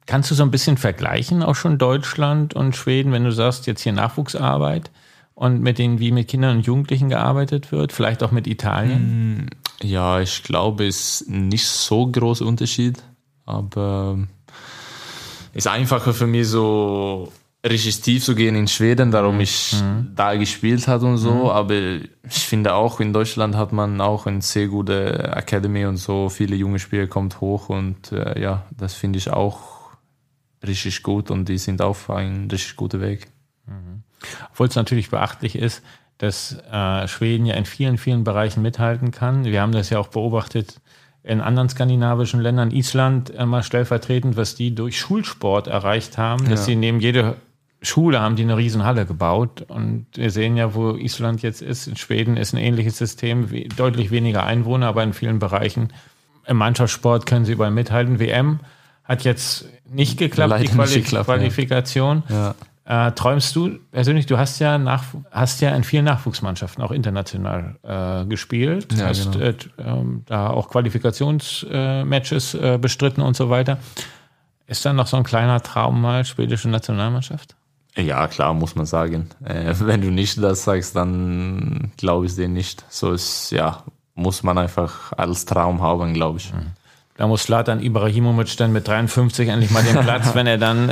Kannst 0.06 0.32
du 0.32 0.36
so 0.36 0.44
ein 0.44 0.52
bisschen 0.52 0.78
vergleichen, 0.78 1.44
auch 1.44 1.56
schon 1.56 1.78
Deutschland 1.78 2.54
und 2.54 2.76
Schweden, 2.76 3.12
wenn 3.12 3.26
du 3.26 3.32
sagst, 3.32 3.68
jetzt 3.68 3.82
hier 3.82 3.92
Nachwuchsarbeit? 3.92 4.90
Und 5.38 5.62
mit 5.62 5.78
denen 5.78 6.00
wie 6.00 6.12
mit 6.12 6.28
Kindern 6.28 6.58
und 6.58 6.66
Jugendlichen 6.66 7.10
gearbeitet 7.10 7.72
wird, 7.72 7.94
vielleicht 7.94 8.24
auch 8.24 8.32
mit 8.32 8.48
Italien? 8.48 9.50
Hm, 9.84 9.88
ja, 9.88 10.20
ich 10.20 10.42
glaube, 10.42 10.88
es 10.88 11.22
ist 11.22 11.30
nicht 11.30 11.68
so 11.68 12.08
großer 12.08 12.44
Unterschied, 12.44 13.04
aber 13.46 14.18
es 15.54 15.66
ist 15.66 15.68
einfacher 15.68 16.16
für 16.16 16.26
mich 16.26 16.48
so 16.48 17.32
richtig 17.64 18.02
tief 18.02 18.24
zu 18.24 18.34
gehen 18.34 18.56
in 18.56 18.68
Schweden, 18.68 19.12
darum 19.12 19.36
mhm. 19.36 19.42
ich 19.42 19.76
da 20.16 20.36
gespielt 20.36 20.88
hat 20.88 21.04
und 21.04 21.18
so, 21.20 21.32
mhm. 21.32 21.50
aber 21.50 21.76
ich 21.76 22.48
finde 22.48 22.74
auch 22.74 23.00
in 23.00 23.14
Deutschland 23.14 23.56
hat 23.56 23.72
man 23.72 24.02
auch 24.02 24.26
eine 24.26 24.42
sehr 24.42 24.68
gute 24.68 25.36
Academy 25.36 25.86
und 25.86 25.98
so, 25.98 26.30
viele 26.30 26.56
junge 26.56 26.80
Spieler 26.80 27.06
kommt 27.06 27.42
hoch 27.42 27.70
und 27.70 28.12
äh, 28.12 28.42
ja, 28.42 28.66
das 28.76 28.96
finde 28.96 29.20
ich 29.20 29.30
auch 29.30 29.92
richtig 30.66 31.04
gut 31.04 31.30
und 31.30 31.48
die 31.48 31.60
sind 31.60 31.84
auf 31.84 32.10
einem 32.10 32.48
richtig 32.50 32.76
guten 32.76 33.02
Weg. 33.02 33.28
Mhm. 33.68 34.02
Obwohl 34.52 34.68
es 34.68 34.76
natürlich 34.76 35.10
beachtlich 35.10 35.56
ist, 35.56 35.84
dass 36.18 36.58
äh, 36.72 37.08
Schweden 37.08 37.46
ja 37.46 37.56
in 37.56 37.66
vielen, 37.66 37.98
vielen 37.98 38.24
Bereichen 38.24 38.62
mithalten 38.62 39.12
kann. 39.12 39.46
Wir 39.46 39.62
haben 39.62 39.72
das 39.72 39.90
ja 39.90 40.00
auch 40.00 40.08
beobachtet 40.08 40.80
in 41.24 41.42
anderen 41.42 41.70
skandinavischen 41.70 42.40
Ländern, 42.40 42.72
Island 42.72 43.30
immer 43.30 43.62
stellvertretend, 43.62 44.38
was 44.38 44.56
die 44.56 44.74
durch 44.74 44.98
Schulsport 44.98 45.68
erreicht 45.68 46.18
haben, 46.18 46.50
dass 46.50 46.62
ja. 46.62 46.66
sie 46.68 46.76
neben 46.76 47.02
jede 47.02 47.36
Schule 47.82 48.22
haben 48.22 48.36
die 48.36 48.44
eine 48.44 48.58
Riesenhalle 48.58 49.06
gebaut. 49.06 49.64
Und 49.68 50.08
wir 50.16 50.32
sehen 50.32 50.58
ja, 50.58 50.74
wo 50.74 50.96
Island 50.96 51.42
jetzt 51.42 51.62
ist. 51.62 51.88
In 51.88 51.98
Schweden 51.98 52.38
ist 52.38 52.54
ein 52.54 52.58
ähnliches 52.58 52.98
System, 52.98 53.48
deutlich 53.76 54.10
weniger 54.10 54.46
Einwohner, 54.46 54.88
aber 54.88 55.04
in 55.04 55.14
vielen 55.14 55.40
Bereichen 55.40 55.94
im 56.46 56.58
Mannschaftssport 56.58 57.26
können 57.26 57.46
sie 57.46 57.52
überall 57.52 57.72
mithalten. 57.72 58.20
WM 58.20 58.60
hat 59.04 59.24
jetzt 59.24 59.68
nicht 59.90 60.18
geklappt, 60.18 60.50
Leider 60.50 60.64
die 60.64 60.70
Quali 60.70 61.02
geklappt, 61.02 61.26
Qualifikation. 61.26 62.24
Ja. 62.30 62.56
Äh, 62.88 63.12
träumst 63.12 63.54
du 63.54 63.80
persönlich, 63.92 64.28
du 64.28 64.38
hast 64.38 64.60
ja, 64.60 64.78
nach, 64.78 65.04
hast 65.30 65.60
ja 65.60 65.76
in 65.76 65.84
vielen 65.84 66.06
Nachwuchsmannschaften 66.06 66.82
auch 66.82 66.92
international 66.92 67.76
äh, 67.84 68.26
gespielt, 68.26 68.94
ja, 68.98 69.08
hast 69.08 69.34
genau. 69.34 69.46
äh, 69.46 69.56
da 70.26 70.50
auch 70.52 70.70
Qualifikationsmatches 70.70 72.54
äh, 72.54 72.78
bestritten 72.80 73.22
und 73.22 73.36
so 73.36 73.50
weiter. 73.50 73.78
Ist 74.68 74.86
da 74.86 74.94
noch 74.94 75.08
so 75.08 75.18
ein 75.18 75.24
kleiner 75.24 75.62
Traum 75.62 76.02
mal 76.02 76.24
schwedische 76.24 76.70
Nationalmannschaft? 76.70 77.58
Ja, 77.98 78.28
klar, 78.28 78.54
muss 78.54 78.76
man 78.76 78.86
sagen. 78.86 79.30
Äh, 79.44 79.74
wenn 79.80 80.00
du 80.02 80.10
nicht 80.10 80.42
das 80.42 80.64
sagst, 80.64 80.96
dann 80.96 81.92
glaube 81.98 82.28
ich 82.28 82.36
dir 82.36 82.48
nicht. 82.48 82.86
So 82.88 83.12
ist, 83.12 83.52
ja, 83.52 83.84
muss 84.16 84.44
man 84.44 84.58
einfach 84.58 85.12
als 85.12 85.44
Traum 85.46 85.82
haben, 85.82 86.14
glaube 86.14 86.40
ich. 86.40 86.54
Da 87.18 87.28
muss 87.28 87.44
Slatan 87.44 87.82
Ibrahimovic 87.82 88.56
dann 88.58 88.72
mit 88.72 88.88
53 88.88 89.50
endlich 89.50 89.72
mal 89.72 89.84
den 89.84 90.00
Platz, 90.00 90.36
wenn 90.36 90.46
er 90.46 90.58
dann 90.58 90.92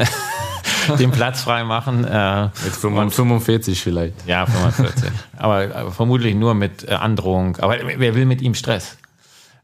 den 0.99 1.11
Platz 1.11 1.41
frei 1.41 1.63
machen. 1.63 2.03
Äh, 2.03 2.45
Mit 2.63 2.73
45 3.13 3.81
vielleicht. 3.81 4.27
ja, 4.27 4.45
45. 4.45 5.11
aber, 5.38 5.75
aber 5.75 5.91
vermutlich 5.91 6.35
nur 6.35 6.55
mit 6.55 6.88
äh, 6.88 6.93
Androhung. 6.93 7.57
Aber 7.57 7.77
wer 7.97 8.15
will 8.15 8.25
mit 8.25 8.41
ihm 8.41 8.55
Stress? 8.55 8.97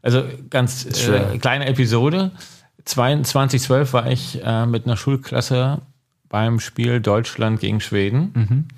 Also 0.02 0.24
ganz 0.50 0.86
äh, 1.08 1.38
kleine 1.38 1.66
Episode. 1.66 2.30
2012 2.84 3.92
war 3.92 4.06
ich 4.06 4.42
äh, 4.44 4.66
mit 4.66 4.86
einer 4.86 4.96
Schulklasse 4.96 5.82
beim 6.28 6.60
Spiel 6.60 7.00
Deutschland 7.00 7.60
gegen 7.60 7.80
Schweden. 7.80 8.68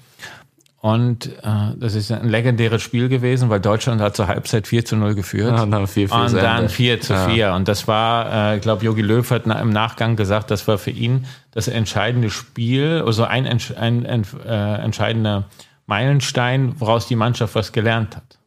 Und 0.85 1.29
äh, 1.42 1.73
das 1.79 1.94
ist 1.94 2.12
ein 2.12 2.29
legendäres 2.29 2.83
Spiel 2.83 3.09
gewesen, 3.09 3.49
weil 3.49 3.59
Deutschland 3.59 4.03
hat 4.03 4.16
zur 4.16 4.27
Halbzeit 4.29 4.66
4 4.66 4.85
zu 4.85 4.97
0 4.97 5.14
geführt. 5.14 5.57
Ja, 5.57 5.62
und 5.62 5.70
dann 5.70 5.87
4 5.87 6.11
fürs 6.11 6.35
Und 6.35 6.42
dann 6.42 6.57
Ende. 6.59 6.68
4 6.68 7.01
zu 7.01 7.14
Ja. 7.14 7.27
4. 7.27 7.53
Und 7.55 7.68
das 7.68 7.88
war, 7.88 8.51
äh, 8.53 8.57
ich 8.57 8.61
glaube, 8.61 8.85
Jogi 8.85 9.01
Löw 9.01 9.31
hat 9.31 9.47
na, 9.47 9.59
im 9.61 9.70
Nachgang 9.70 10.14
gesagt, 10.14 10.51
das 10.51 10.68
war 10.68 10.77
für 10.77 10.90
ihn 10.90 11.25
das 11.53 11.68
entscheidende 11.68 12.29
Spiel, 12.29 13.03
also 13.07 13.25
ein, 13.25 13.47
entsch- 13.49 13.75
ein, 13.75 14.05
ein 14.05 14.27
äh, 14.47 14.75
entscheidender 14.85 15.44
Meilenstein, 15.87 16.75
woraus 16.79 17.07
die 17.09 17.16
Mannschaft 17.16 17.55
was 17.55 17.73
gelernt 17.73 18.14
hat. 18.16 18.38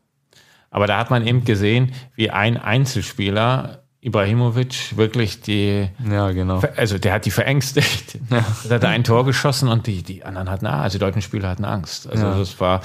Aber 0.69 0.85
da 0.85 0.99
hat 0.99 1.09
man 1.09 1.25
eben 1.25 1.43
gesehen, 1.43 1.93
wie 2.15 2.29
ein 2.29 2.57
Einzelspieler, 2.57 3.79
Ibrahimovic, 4.07 4.95
wirklich 4.97 5.41
die, 5.41 5.89
Ja, 6.09 6.31
genau. 6.31 6.61
also 6.75 6.97
der 6.97 7.13
hat 7.13 7.25
die 7.25 7.31
verängstigt. 7.31 8.17
Hat 8.69 8.83
er 8.83 8.89
ein 8.89 9.03
Tor 9.03 9.25
geschossen 9.25 9.67
und 9.69 9.85
die, 9.85 10.01
die 10.03 10.23
anderen 10.23 10.49
hatten, 10.49 10.65
ah, 10.65 10.81
also 10.81 10.97
die 10.97 11.03
deutschen 11.03 11.21
Spieler 11.21 11.49
hatten 11.49 11.65
Angst. 11.65 12.09
Also 12.09 12.25
Ja. 12.25 12.37
das 12.37 12.59
war 12.59 12.81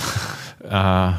äh, 0.68 1.12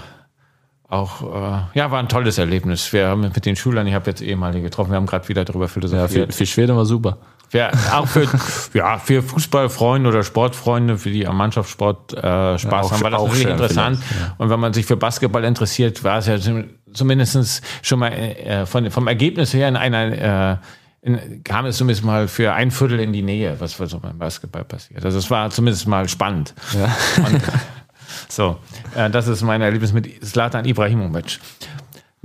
auch, 0.94 1.22
äh, 1.24 1.78
ja, 1.80 1.90
war 1.92 2.00
ein 2.00 2.10
tolles 2.10 2.38
Erlebnis. 2.38 2.92
Wir 2.94 3.08
haben 3.08 3.22
mit 3.22 3.46
den 3.46 3.56
Schülern, 3.56 3.88
ich 3.88 3.94
habe 3.94 4.10
jetzt 4.10 4.22
ehemalige 4.22 4.64
getroffen, 4.66 4.92
wir 4.92 4.98
haben 4.98 5.06
gerade 5.08 5.28
wieder 5.30 5.46
darüber 5.46 5.66
Ja, 5.66 5.70
für, 5.70 5.80
philosophiert. 5.82 6.34
für 6.34 6.46
Schweden 6.46 6.76
war 6.76 6.86
super. 6.86 7.18
Ja, 7.52 7.72
auch 7.94 8.08
für, 8.08 8.28
ja, 8.74 8.98
für 8.98 9.22
Fußballfreunde 9.22 10.10
oder 10.10 10.24
Sportfreunde, 10.24 10.98
für 10.98 11.12
die 11.12 11.26
am 11.28 11.38
Mannschaftssport 11.38 12.14
äh, 12.14 12.58
Spaß 12.58 12.86
auch- 12.88 12.92
haben, 12.92 13.02
war 13.04 13.12
das 13.12 13.20
auch 13.22 13.28
natürlich 13.28 13.48
interessant. 13.48 14.00
vielleicht, 14.04 14.40
Und 14.40 14.50
wenn 14.50 14.60
man 14.60 14.74
sich 14.74 14.86
für 14.86 14.98
Basketball 14.98 15.44
interessiert, 15.44 16.04
war 16.04 16.18
es 16.18 16.28
ja 16.28 16.38
zum- 16.94 17.08
zumindest 17.10 17.62
schon 17.82 18.00
mal 18.00 18.12
äh, 18.12 18.66
von, 18.66 18.90
vom 18.92 19.08
Ergebnis 19.08 19.54
her 19.54 19.68
in 19.68 19.76
einer, 19.76 20.52
äh, 20.52 20.58
in, 21.02 21.44
kam 21.44 21.66
es 21.66 21.78
zumindest 21.78 22.06
mal 22.06 22.28
für 22.28 22.54
ein 22.54 22.72
Viertel 22.72 23.00
in 23.00 23.12
die 23.14 23.22
Nähe, 23.24 23.56
was 23.60 23.74
für 23.74 23.88
so 23.88 24.00
beim 24.00 24.18
Basketball 24.18 24.64
passiert. 24.64 25.04
Also 25.06 25.18
es 25.18 25.30
war 25.30 25.50
zumindest 25.50 25.88
mal 25.88 26.08
spannend. 26.08 26.54
Und, 27.18 27.42
so, 28.30 28.58
äh, 28.96 29.10
das 29.10 29.28
ist 29.28 29.42
mein 29.42 29.62
Erlebnis 29.62 29.92
mit 29.94 30.24
Slatan 30.26 30.66
Ibrahimovic. 30.66 31.40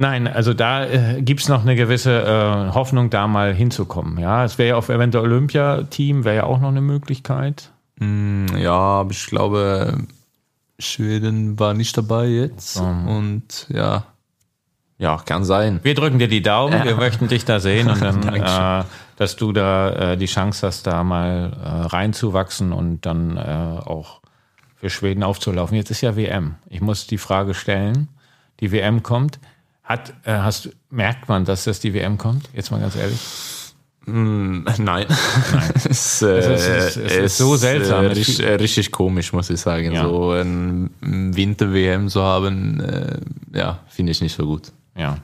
Nein, 0.01 0.29
also 0.29 0.55
da 0.55 0.85
äh, 0.87 1.23
gibt's 1.23 1.49
noch 1.49 1.63
eine 1.63 1.75
gewisse 1.75 2.23
äh, 2.23 2.73
Hoffnung, 2.75 3.11
da 3.11 3.27
mal 3.27 3.53
hinzukommen. 3.53 4.19
Ja, 4.19 4.45
es 4.45 4.57
wäre 4.59 4.69
ja 4.71 4.77
auf 4.77 4.91
eventuell 4.91 5.25
Olympiateam, 5.25 6.25
wäre 6.25 6.37
ja 6.37 6.43
auch 6.45 6.61
noch 6.61 6.69
eine 6.69 6.81
Möglichkeit. 6.83 7.71
Ja, 8.01 8.71
aber 8.73 9.11
ich 9.11 9.27
glaube, 9.27 9.99
Schweden 10.79 11.59
war 11.59 11.75
nicht 11.75 11.97
dabei 11.97 12.27
jetzt. 12.27 12.79
Und 12.81 13.67
ja, 13.71 14.05
ja, 14.99 15.17
kann 15.25 15.45
sein. 15.45 15.81
Wir 15.83 15.95
drücken 15.95 16.19
dir 16.19 16.29
die 16.29 16.43
Daumen, 16.43 16.85
wir 16.85 16.97
möchten 16.97 17.29
dich 17.29 17.45
da 17.45 17.61
sehen 17.61 17.89
und 17.91 18.01
dann, 18.03 18.23
äh, 18.35 18.85
dass 19.17 19.37
du 19.37 19.53
da 19.53 20.13
äh, 20.13 20.17
die 20.17 20.27
Chance 20.27 20.67
hast, 20.67 20.87
da 20.87 21.03
mal 21.05 21.53
äh, 21.63 21.69
reinzuwachsen 21.87 22.73
und 22.73 23.07
dann 23.07 23.37
äh, 23.37 23.41
auch 23.41 24.21
für 24.77 24.91
Schweden 24.91 25.23
aufzulaufen. 25.23 25.77
Jetzt 25.77 25.91
ist 25.91 26.01
ja 26.03 26.15
WM. 26.17 26.55
Ich 26.69 26.81
muss 26.81 27.07
die 27.07 27.19
Frage 27.19 27.55
stellen. 27.55 28.09
Die 28.61 28.71
WM 28.73 29.03
kommt. 29.03 29.39
Hat, 29.85 30.13
äh, 30.25 30.33
hast, 30.35 30.71
merkt 30.91 31.29
man, 31.29 31.45
dass 31.45 31.65
das 31.65 31.81
die 31.81 31.95
WM 31.95 32.19
kommt? 32.19 32.49
Jetzt 32.53 32.71
mal 32.71 32.79
ganz 32.81 32.95
ehrlich. 32.95 33.19
Nein. 34.07 35.07
es, 35.89 36.23
äh, 36.23 36.27
Es 36.39 36.67
ist- 36.67 36.97
es 36.97 37.17
ist 37.17 37.39
so 37.39 37.57
seltsam. 37.57 38.05
Äh, 38.05 38.09
Es 38.09 38.17
richtig, 38.19 38.41
äh, 38.47 38.55
richtig 38.55 38.91
komisch, 38.93 39.33
muss 39.33 39.51
ich 39.51 39.61
sagen. 39.61 39.93
Ja. 39.93 40.03
So 40.05 40.33
ein 40.33 40.91
Winter-WM 41.01 42.09
zu 42.09 42.23
haben, 42.23 42.81
äh, 42.81 43.19
ja, 43.59 43.81
finde 43.89 44.13
ich 44.13 44.21
nicht 44.21 44.35
so 44.35 44.47
gut. 44.47 44.73
Ja. 44.99 45.17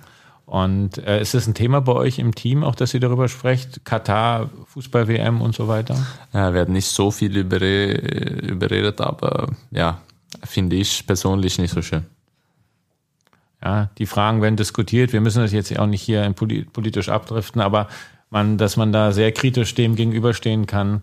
Und 0.47 0.99
äh, 0.99 1.21
ist 1.21 1.35
das 1.35 1.47
ein 1.47 1.55
Thema 1.55 1.81
bei 1.81 1.93
euch 1.93 2.19
im 2.19 2.35
Team, 2.35 2.65
auch 2.65 2.75
dass 2.75 2.93
ihr 2.95 3.01
darüber 3.01 3.29
sprecht? 3.29 3.85
Katar, 3.85 4.51
Fußball-WM 4.67 5.41
und 5.41 5.55
so 5.55 5.69
weiter? 5.69 5.97
Ja, 6.33 6.53
wir 6.53 6.61
hatten 6.61 6.75
nicht 6.75 6.87
so 6.87 7.11
viel 7.11 7.37
überre 7.37 7.93
überredet, 7.93 9.01
aber 9.01 9.49
ja, 9.71 10.01
finde 10.43 10.77
ich 10.77 11.07
persönlich 11.07 11.59
nicht 11.59 11.73
so 11.73 11.81
schön. 11.81 12.05
Ja, 13.63 13.89
die 13.97 14.07
Fragen 14.07 14.43
werden 14.43 14.57
diskutiert. 14.57 15.15
Wir 15.15 15.23
müssen 15.23 15.41
das 15.41 15.53
jetzt 15.53 15.77
auch 15.79 15.87
nicht 15.87 16.03
hier 16.03 16.31
politisch 16.33 17.09
abdriften, 17.09 17.63
aber 17.63 17.89
man, 18.29 18.59
dass 18.59 18.77
man 18.77 18.93
da 18.93 19.13
sehr 19.13 19.33
kritisch 19.33 19.75
dem 19.75 19.97
gegenüberstehen 19.97 20.67
kann, 20.67 21.03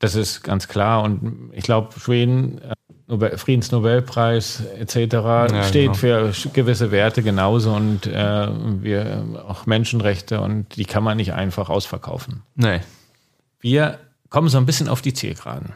das 0.00 0.16
ist 0.16 0.42
ganz 0.42 0.66
klar. 0.66 1.04
Und 1.04 1.50
ich 1.52 1.62
glaube, 1.62 1.98
Schweden, 2.00 2.58
äh, 2.58 2.74
Nobel, 3.12 3.36
Friedensnobelpreis 3.36 4.62
etc. 4.78 5.66
steht 5.68 5.92
genau. 5.92 5.94
für 5.94 6.32
gewisse 6.52 6.90
Werte 6.90 7.22
genauso 7.22 7.72
und 7.74 8.06
äh, 8.06 8.48
wir 8.80 9.24
auch 9.46 9.66
Menschenrechte 9.66 10.40
und 10.40 10.76
die 10.76 10.86
kann 10.86 11.04
man 11.04 11.18
nicht 11.18 11.34
einfach 11.34 11.68
ausverkaufen. 11.68 12.42
Nee. 12.54 12.80
Wir 13.60 13.98
kommen 14.30 14.48
so 14.48 14.56
ein 14.56 14.64
bisschen 14.64 14.88
auf 14.88 15.02
die 15.02 15.12
Zielgeraden. 15.12 15.74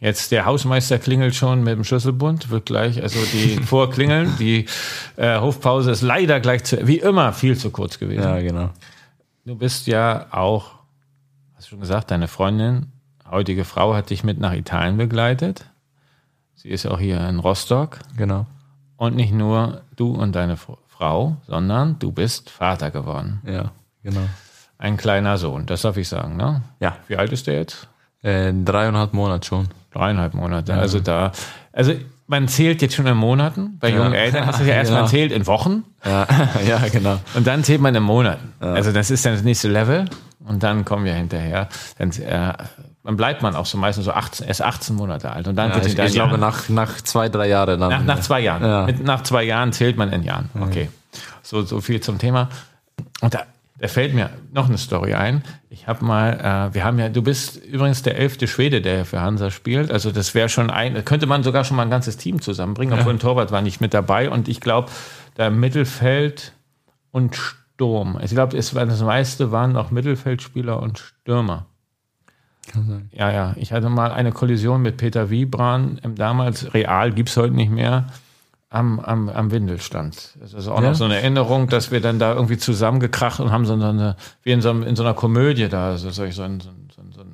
Jetzt 0.00 0.32
der 0.32 0.46
Hausmeister 0.46 0.98
klingelt 0.98 1.34
schon 1.34 1.62
mit 1.62 1.76
dem 1.76 1.84
Schlüsselbund, 1.84 2.48
wird 2.48 2.64
gleich, 2.66 3.02
also 3.02 3.20
die 3.32 3.56
Vorklingeln, 3.64 4.32
die 4.38 4.64
äh, 5.16 5.38
Hofpause 5.38 5.90
ist 5.90 6.02
leider 6.02 6.40
gleich 6.40 6.64
zu, 6.64 6.88
wie 6.88 6.98
immer 6.98 7.34
viel 7.34 7.56
zu 7.56 7.70
kurz 7.70 7.98
gewesen. 7.98 8.22
Ja, 8.22 8.40
genau. 8.40 8.70
Du 9.44 9.56
bist 9.56 9.86
ja 9.86 10.26
auch, 10.30 10.70
hast 11.54 11.66
du 11.66 11.70
schon 11.70 11.80
gesagt, 11.80 12.10
deine 12.10 12.28
Freundin, 12.28 12.92
heutige 13.30 13.64
Frau 13.64 13.94
hat 13.94 14.08
dich 14.08 14.24
mit 14.24 14.40
nach 14.40 14.54
Italien 14.54 14.96
begleitet. 14.96 15.66
Sie 16.54 16.68
ist 16.68 16.86
auch 16.86 16.98
hier 16.98 17.20
in 17.28 17.38
Rostock. 17.38 17.98
Genau. 18.16 18.46
Und 18.96 19.16
nicht 19.16 19.32
nur 19.32 19.82
du 19.96 20.14
und 20.14 20.34
deine 20.36 20.56
Frau, 20.56 21.36
sondern 21.46 21.98
du 21.98 22.12
bist 22.12 22.50
Vater 22.50 22.90
geworden. 22.90 23.40
Ja, 23.44 23.72
genau. 24.02 24.20
Ein 24.78 24.96
kleiner 24.96 25.38
Sohn, 25.38 25.66
das 25.66 25.82
darf 25.82 25.96
ich 25.96 26.08
sagen, 26.08 26.36
ne? 26.36 26.62
Ja. 26.80 26.96
Wie 27.08 27.16
alt 27.16 27.32
ist 27.32 27.46
der 27.46 27.54
jetzt? 27.54 27.88
Äh, 28.22 28.52
dreieinhalb 28.52 29.12
Monate 29.12 29.46
schon. 29.46 29.68
Dreieinhalb 29.92 30.34
Monate. 30.34 30.74
Also 30.74 31.00
da, 31.00 31.32
also 31.72 31.92
man 32.28 32.46
zählt 32.48 32.80
jetzt 32.82 32.94
schon 32.94 33.06
in 33.06 33.16
Monaten. 33.16 33.78
Bei 33.80 33.90
jungen 33.90 34.14
Eltern 34.14 34.48
ist 34.48 34.60
es 34.60 34.66
ja 34.66 34.74
erst, 34.76 34.92
man 34.92 35.00
Ja. 35.02 35.06
zählt 35.06 35.32
in 35.32 35.46
Wochen 35.46 35.84
Ja, 36.04 36.26
ja 36.66 36.78
genau. 36.88 37.18
und 37.34 37.46
dann 37.46 37.64
zählt 37.64 37.80
man 37.80 37.94
in 37.94 38.02
Monaten. 38.02 38.52
Also 38.60 38.92
das 38.92 39.10
ist 39.10 39.26
dann 39.26 39.34
das 39.34 39.42
nächste 39.42 39.68
Level 39.68 40.04
und 40.44 40.62
dann 40.62 40.84
kommen 40.84 41.04
wir 41.04 41.14
hinterher. 41.14 41.68
Dann, 41.98 42.10
äh, 42.12 42.52
dann 43.04 43.16
bleibt 43.16 43.42
man 43.42 43.56
auch 43.56 43.66
so 43.66 43.76
meistens 43.78 44.04
so 44.04 44.12
18, 44.12 44.46
erst 44.46 44.62
18 44.62 44.94
Monate 44.94 45.30
alt 45.32 45.48
und 45.48 45.56
dann 45.56 45.70
Ja, 45.70 45.74
wird 45.76 45.86
ich, 45.86 45.98
ich 45.98 46.12
glaube, 46.12 46.38
nach, 46.38 46.68
nach 46.68 47.00
zwei, 47.00 47.28
drei 47.28 47.48
Jahren 47.48 47.80
dann. 47.80 47.90
nach, 47.90 48.04
nach 48.04 48.20
zwei 48.20 48.40
Jahren. 48.40 48.62
Ja. 48.62 48.86
Mit, 48.86 49.02
nach 49.02 49.22
zwei 49.22 49.42
Jahren 49.42 49.72
zählt 49.72 49.96
man 49.96 50.12
in 50.12 50.22
Jahren. 50.22 50.48
Okay. 50.60 50.88
So, 51.42 51.62
so 51.62 51.80
viel 51.80 52.00
zum 52.00 52.18
Thema. 52.18 52.48
Und 53.20 53.34
da, 53.34 53.42
da 53.78 53.88
fällt 53.88 54.14
mir 54.14 54.30
noch 54.52 54.68
eine 54.68 54.78
Story 54.78 55.14
ein. 55.14 55.42
Ich 55.68 55.88
habe 55.88 56.04
mal, 56.04 56.70
äh, 56.70 56.74
wir 56.74 56.84
haben 56.84 56.98
ja, 57.00 57.08
du 57.08 57.22
bist 57.22 57.56
übrigens 57.56 58.02
der 58.02 58.16
elfte 58.18 58.46
Schwede, 58.46 58.80
der 58.80 59.04
für 59.04 59.20
Hansa 59.20 59.50
spielt. 59.50 59.90
Also 59.90 60.12
das 60.12 60.34
wäre 60.34 60.48
schon 60.48 60.70
ein, 60.70 61.04
könnte 61.04 61.26
man 61.26 61.42
sogar 61.42 61.64
schon 61.64 61.76
mal 61.76 61.82
ein 61.82 61.90
ganzes 61.90 62.16
Team 62.18 62.40
zusammenbringen, 62.40 62.96
obwohl 62.96 63.14
ein 63.14 63.18
Torwart 63.18 63.50
war 63.50 63.62
nicht 63.62 63.80
mit 63.80 63.92
dabei. 63.94 64.30
Und 64.30 64.48
ich 64.48 64.60
glaube, 64.60 64.90
da 65.34 65.50
Mittelfeld 65.50 66.52
und 67.10 67.34
Sturm. 67.34 68.18
Ich 68.22 68.30
glaube, 68.30 68.56
das 68.56 68.72
meiste 68.72 69.50
waren 69.50 69.76
auch 69.76 69.90
Mittelfeldspieler 69.90 70.80
und 70.80 70.98
Stürmer. 71.00 71.66
Kann 72.70 72.86
sein. 72.88 73.08
Ja, 73.12 73.30
ja. 73.32 73.54
Ich 73.56 73.72
hatte 73.72 73.88
mal 73.88 74.12
eine 74.12 74.32
Kollision 74.32 74.82
mit 74.82 74.96
Peter 74.96 75.30
Wiebran, 75.30 75.98
im 76.02 76.14
damals 76.14 76.72
Real 76.74 77.10
gibt's 77.12 77.36
heute 77.36 77.54
nicht 77.54 77.70
mehr, 77.70 78.06
am, 78.70 79.00
am, 79.00 79.28
am 79.28 79.50
Windelstand. 79.50 80.36
Das 80.40 80.54
ist 80.54 80.68
auch 80.68 80.80
Ja? 80.80 80.88
noch 80.90 80.94
so 80.94 81.04
eine 81.04 81.16
Erinnerung, 81.16 81.68
dass 81.68 81.90
wir 81.90 82.00
dann 82.00 82.18
da 82.18 82.32
irgendwie 82.34 82.56
zusammengekracht 82.56 83.40
und 83.40 83.50
haben 83.52 83.66
so 83.66 83.74
eine, 83.74 84.16
wie 84.44 84.52
in 84.52 84.62
so, 84.62 84.70
in 84.70 84.96
so 84.96 85.02
einer 85.02 85.12
Komödie 85.14 85.68
da, 85.68 85.98
so, 85.98 86.08
so, 86.10 86.24
so, 86.30 86.46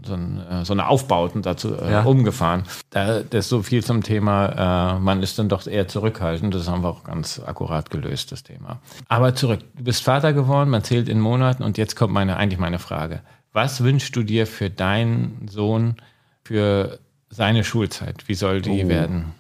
so, 0.05 0.15
äh, 0.15 0.65
so 0.65 0.73
eine 0.73 0.89
Aufbauten 0.89 1.43
dazu 1.43 1.75
äh, 1.77 1.93
Ja. 1.93 2.03
umgefahren. 2.03 2.65
Da, 2.91 3.21
das 3.21 3.45
ist 3.45 3.49
so 3.51 3.63
viel 3.63 3.85
zum 3.85 4.03
Thema, 4.03 4.97
äh, 4.97 4.99
man 4.99 5.23
ist 5.23 5.39
dann 5.39 5.49
doch 5.49 5.65
eher 5.67 5.87
zurückhaltend. 5.87 6.55
Das 6.55 6.69
haben 6.69 6.83
wir 6.83 6.89
auch 6.89 7.05
ganz 7.05 7.41
akkurat 7.45 7.91
gelöst, 7.91 8.33
das 8.33 8.43
Thema. 8.43 8.81
Aber 9.09 9.35
zurück. 9.35 9.61
Du 9.77 9.85
bist 9.85 10.03
Vater 10.03 10.33
geworden, 10.33 10.71
man 10.71 10.83
zählt 10.83 11.09
in 11.09 11.21
Monaten 11.21 11.63
und 11.63 11.79
jetzt 11.79 11.95
kommt 11.97 12.13
meine, 12.13 12.37
eigentlich 12.37 12.59
meine 12.59 12.79
Frage. 12.81 13.21
Was 13.53 13.83
wünschst 13.83 14.15
du 14.17 14.23
dir 14.23 14.47
für 14.47 14.71
deinen 14.71 15.49
Sohn, 15.49 15.97
für 16.45 16.99
seine 17.31 17.65
Schulzeit? 17.65 18.29
Wie 18.29 18.35
soll 18.35 18.61
die 18.63 18.85
Oh. 18.85 18.89
werden? 18.89 19.35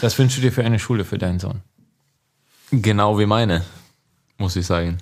Was 0.00 0.18
wünschst 0.18 0.38
du 0.38 0.42
dir 0.42 0.52
für 0.52 0.64
eine 0.64 0.78
Schule 0.78 1.04
für 1.04 1.18
deinen 1.18 1.38
Sohn? 1.40 1.62
Genau 2.70 3.18
wie 3.18 3.26
meine, 3.26 3.64
muss 4.38 4.56
ich 4.56 4.66
sagen. 4.66 4.98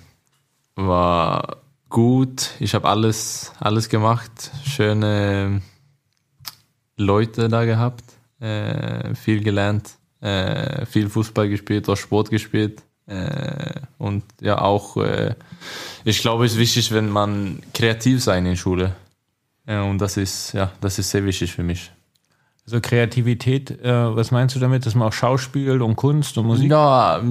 War 0.75 1.57
gut. 1.89 2.51
Ich 2.59 2.73
habe 2.75 2.87
alles, 2.87 3.51
alles 3.59 3.89
gemacht. 3.89 4.51
Schöne 4.65 5.61
Leute 6.97 7.49
da 7.49 7.65
gehabt. 7.65 8.03
Äh, 8.39 9.15
viel 9.15 9.43
gelernt. 9.43 9.91
Äh, 10.21 10.85
viel 10.85 11.09
Fußball 11.09 11.49
gespielt, 11.49 11.89
auch 11.89 11.97
Sport 11.97 12.29
gespielt. 12.29 12.81
Äh, 13.07 13.81
und 13.97 14.23
ja, 14.41 14.59
auch, 14.61 14.97
äh, 14.97 15.35
ich 16.03 16.21
glaube, 16.21 16.45
es 16.45 16.53
ist 16.53 16.59
wichtig, 16.59 16.91
wenn 16.91 17.09
man 17.09 17.61
kreativ 17.73 18.23
sein 18.23 18.45
in 18.45 18.57
Schule. 18.57 18.95
und 19.65 19.99
das 19.99 20.17
ist, 20.17 20.53
ja, 20.53 20.71
das 20.81 20.99
ist 20.99 21.09
sehr 21.09 21.23
wichtig 21.25 21.53
für 21.53 21.63
mich. 21.63 21.91
Also 22.65 22.79
Kreativität, 22.79 23.71
äh, 23.83 24.15
was 24.15 24.31
meinst 24.31 24.55
du 24.55 24.59
damit, 24.59 24.85
dass 24.85 24.95
man 24.95 25.09
auch 25.09 25.13
Schauspiel 25.13 25.81
und 25.81 25.97
Kunst 25.97 26.37
und 26.37 26.45
Musik? 26.45 26.71
Ja, 26.71 27.21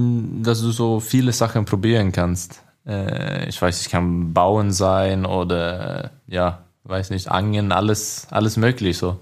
dass 0.42 0.60
du 0.60 0.72
so 0.72 1.00
viele 1.00 1.32
Sachen 1.32 1.64
probieren 1.64 2.12
kannst. 2.12 2.62
Äh, 2.86 3.48
ich 3.48 3.60
weiß, 3.60 3.80
ich 3.80 3.88
kann 3.88 4.34
bauen 4.34 4.72
sein 4.72 5.24
oder 5.24 6.10
ja, 6.26 6.64
weiß 6.84 7.10
nicht, 7.10 7.28
angeln, 7.28 7.72
alles, 7.72 8.26
alles 8.30 8.58
möglich 8.58 8.98
so. 8.98 9.18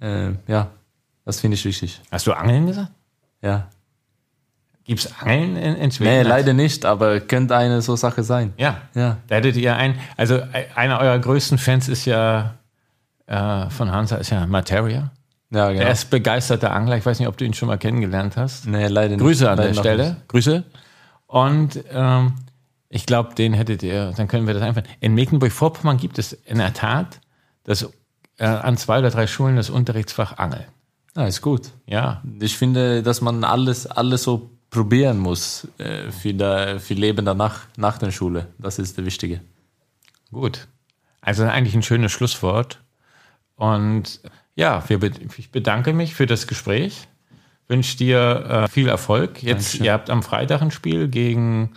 Äh, 0.00 0.30
ja, 0.46 0.68
das 1.24 1.40
finde 1.40 1.56
ich 1.56 1.64
wichtig. 1.64 2.00
Hast 2.12 2.26
du 2.28 2.32
Angeln 2.32 2.66
gesagt? 2.66 2.92
Ja. 3.42 3.68
Gibt 4.90 5.04
es 5.04 5.20
Angeln 5.20 5.54
in, 5.54 5.76
in 5.76 5.92
Schweden? 5.92 6.10
Nee, 6.10 6.22
leider 6.22 6.52
nicht, 6.52 6.84
aber 6.84 7.20
könnte 7.20 7.56
eine 7.56 7.80
so 7.80 7.94
Sache 7.94 8.24
sein. 8.24 8.52
Ja. 8.56 8.78
Ja. 8.96 9.18
Da 9.28 9.36
hättet 9.36 9.54
ihr 9.54 9.76
ein, 9.76 9.94
also 10.16 10.34
äh, 10.34 10.64
einer 10.74 10.98
eurer 10.98 11.16
größten 11.20 11.58
Fans 11.58 11.88
ist 11.88 12.06
ja 12.06 12.56
äh, 13.28 13.70
von 13.70 13.92
Hansa, 13.92 14.16
ist 14.16 14.30
ja 14.30 14.44
Materia. 14.48 15.12
Ja, 15.50 15.70
genau. 15.70 15.84
Er 15.84 15.92
ist 15.92 16.10
begeisterter 16.10 16.72
Angler. 16.72 16.96
Ich 16.96 17.06
weiß 17.06 17.20
nicht, 17.20 17.28
ob 17.28 17.36
du 17.36 17.44
ihn 17.44 17.54
schon 17.54 17.68
mal 17.68 17.78
kennengelernt 17.78 18.36
hast. 18.36 18.66
Nee, 18.66 18.88
leider 18.88 19.10
nicht. 19.10 19.20
Grüße 19.20 19.48
an 19.48 19.58
leider 19.58 19.70
der 19.70 19.80
Stelle. 19.80 20.08
nicht. 20.10 20.26
Grüße. 20.28 20.64
Und 21.28 21.84
ähm, 21.92 22.32
ich 22.88 23.06
glaube, 23.06 23.36
den 23.36 23.52
hättet 23.52 23.84
ihr, 23.84 24.12
dann 24.16 24.26
können 24.26 24.48
wir 24.48 24.54
das 24.54 24.62
einfach. 24.64 24.82
In 24.98 25.14
Mecklenburg-Vorpommern 25.14 25.98
gibt 25.98 26.18
es 26.18 26.32
in 26.32 26.58
der 26.58 26.74
Tat 26.74 27.20
das, 27.62 27.88
äh, 28.38 28.44
an 28.44 28.76
zwei 28.76 28.98
oder 28.98 29.10
drei 29.10 29.28
Schulen 29.28 29.54
das 29.54 29.70
Unterrichtsfach 29.70 30.36
Angel. 30.38 30.66
Ah, 31.14 31.26
ist 31.26 31.42
gut. 31.42 31.68
Ja, 31.86 32.22
Ich 32.40 32.58
finde, 32.58 33.04
dass 33.04 33.20
man 33.20 33.44
alles, 33.44 33.86
alles 33.86 34.24
so 34.24 34.50
probieren 34.70 35.18
muss 35.18 35.66
äh, 35.78 36.10
für, 36.10 36.32
der, 36.32 36.80
für 36.80 36.94
Leben 36.94 37.24
danach, 37.24 37.60
nach 37.76 37.98
der 37.98 38.10
Schule. 38.12 38.48
Das 38.58 38.78
ist 38.78 38.96
das 38.96 39.04
Wichtige. 39.04 39.40
gut. 40.32 40.68
Also 41.22 41.44
eigentlich 41.44 41.74
ein 41.74 41.82
schönes 41.82 42.12
Schlusswort. 42.12 42.80
Und 43.56 44.20
ja, 44.54 44.82
wir, 44.88 44.98
ich 45.36 45.50
bedanke 45.50 45.92
mich 45.92 46.14
für 46.14 46.24
das 46.26 46.46
Gespräch. 46.46 47.08
Wünsche 47.68 47.98
dir 47.98 48.46
äh, 48.48 48.68
viel 48.68 48.88
Erfolg. 48.88 49.42
Jetzt, 49.42 49.66
Dankeschön. 49.66 49.84
ihr 49.84 49.92
habt 49.92 50.08
am 50.08 50.22
Freitag 50.22 50.62
ein 50.62 50.70
Spiel 50.70 51.08
gegen 51.08 51.72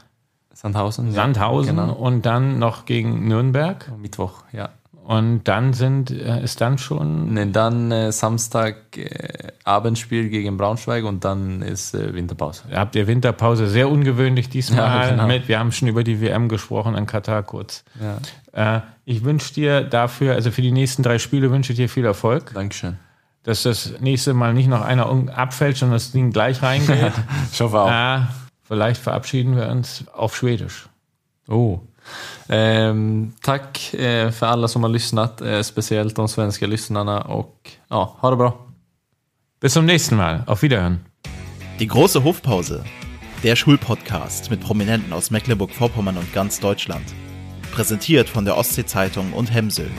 Sandhausen? 0.54 1.08
ja. 1.08 1.14
Sandhausen 1.14 1.76
Genau. 1.76 1.92
und 1.94 2.22
dann 2.26 2.58
noch 2.58 2.86
gegen 2.86 3.28
Nürnberg. 3.28 3.92
Mittwoch, 3.98 4.44
ja. 4.54 4.70
Und 5.06 5.44
dann 5.50 5.74
sind, 5.74 6.12
äh, 6.12 6.42
ist 6.44 6.62
dann 6.62 6.78
schon 6.78 7.34
Nee, 7.34 7.48
dann 7.52 7.92
äh, 7.92 8.12
Samstag 8.14 8.98
äh, 8.98 9.50
Abendspiel 9.66 10.30
gegen 10.30 10.56
Braunschweig 10.56 11.04
und 11.04 11.26
dann 11.26 11.62
ist 11.62 11.94
äh, 11.94 12.14
Winterpause. 12.14 12.64
habt 12.74 12.96
ihr 12.96 13.06
Winterpause. 13.06 13.68
Sehr 13.68 13.90
ungewöhnlich 13.90 14.50
diesmal. 14.50 14.84
Ja, 14.84 15.10
genau. 15.10 15.28
mit, 15.28 15.48
wir 15.50 15.60
haben 15.60 15.72
schon 15.74 15.90
über 15.90 16.04
die 16.06 16.22
WM 16.22 16.48
gesprochen 16.48 16.96
in 16.96 17.06
Katar 17.06 17.44
kurz. 17.44 17.84
Ja. 18.54 18.78
Äh, 18.78 18.82
ich 19.04 19.26
wünsche 19.26 19.54
dir 19.54 19.82
dafür, 19.82 20.36
also 20.36 20.52
für 20.52 20.62
die 20.62 20.72
nächsten 20.72 21.04
drei 21.04 21.20
Spiele 21.20 21.52
wünsche 21.52 21.74
ich 21.74 21.78
dir 21.78 21.90
viel 21.90 22.06
Erfolg. 22.06 22.54
Dankeschön. 22.54 22.98
Dass 23.44 23.64
das 23.64 24.00
nächste 24.00 24.34
Mal 24.34 24.54
nicht 24.54 24.68
noch 24.68 24.82
einer 24.82 25.10
abfällt, 25.36 25.76
sondern 25.76 25.96
das 25.96 26.12
Ding 26.14 26.32
gleich 26.32 26.62
reingeht. 26.64 27.12
Ich 27.52 27.60
hoffe 27.60 27.82
auch. 27.82 27.92
äh, 27.92 28.22
vielleicht 28.64 29.02
verabschieden 29.02 29.58
wir 29.58 29.68
uns 29.68 30.06
auf 30.14 30.36
Schwedisch. 30.36 30.88
Oh. 31.50 31.82
Ehm, 32.48 33.34
tack 33.42 33.94
eh, 33.94 34.32
för 34.32 34.46
alla 34.46 34.68
som 34.68 34.84
har 34.84 34.90
lyssnat, 34.90 35.42
eh, 35.42 35.62
speciellt 35.62 36.16
de 36.16 36.28
svenska 36.28 36.68
lyssnarna 36.68 37.22
och 37.22 37.72
ja, 37.90 38.18
ha 38.20 38.30
det 38.30 38.36
bra. 38.36 38.68
Bis 39.62 39.74
zum 39.74 39.86
nächsten 39.86 40.18
Mal. 40.18 40.44
Auf 40.48 40.62
Wiederhören. 40.62 41.00
Die 41.80 41.88
große 41.88 42.24
Hofpause. 42.24 42.84
Der 43.44 43.56
Schulpodcast 43.56 44.50
mit 44.52 44.62
Prominenten 44.62 45.14
aus 45.14 45.32
Mecklenburg-Vorpommern 45.32 46.18
und 46.18 46.34
ganz 46.34 46.60
Deutschland. 46.60 47.06
Präsentiert 47.74 48.30
von 48.30 48.46
der 48.46 48.58
Ostsee-Zeitung 48.58 49.34
und 49.34 49.54
Hemsel. 49.54 49.90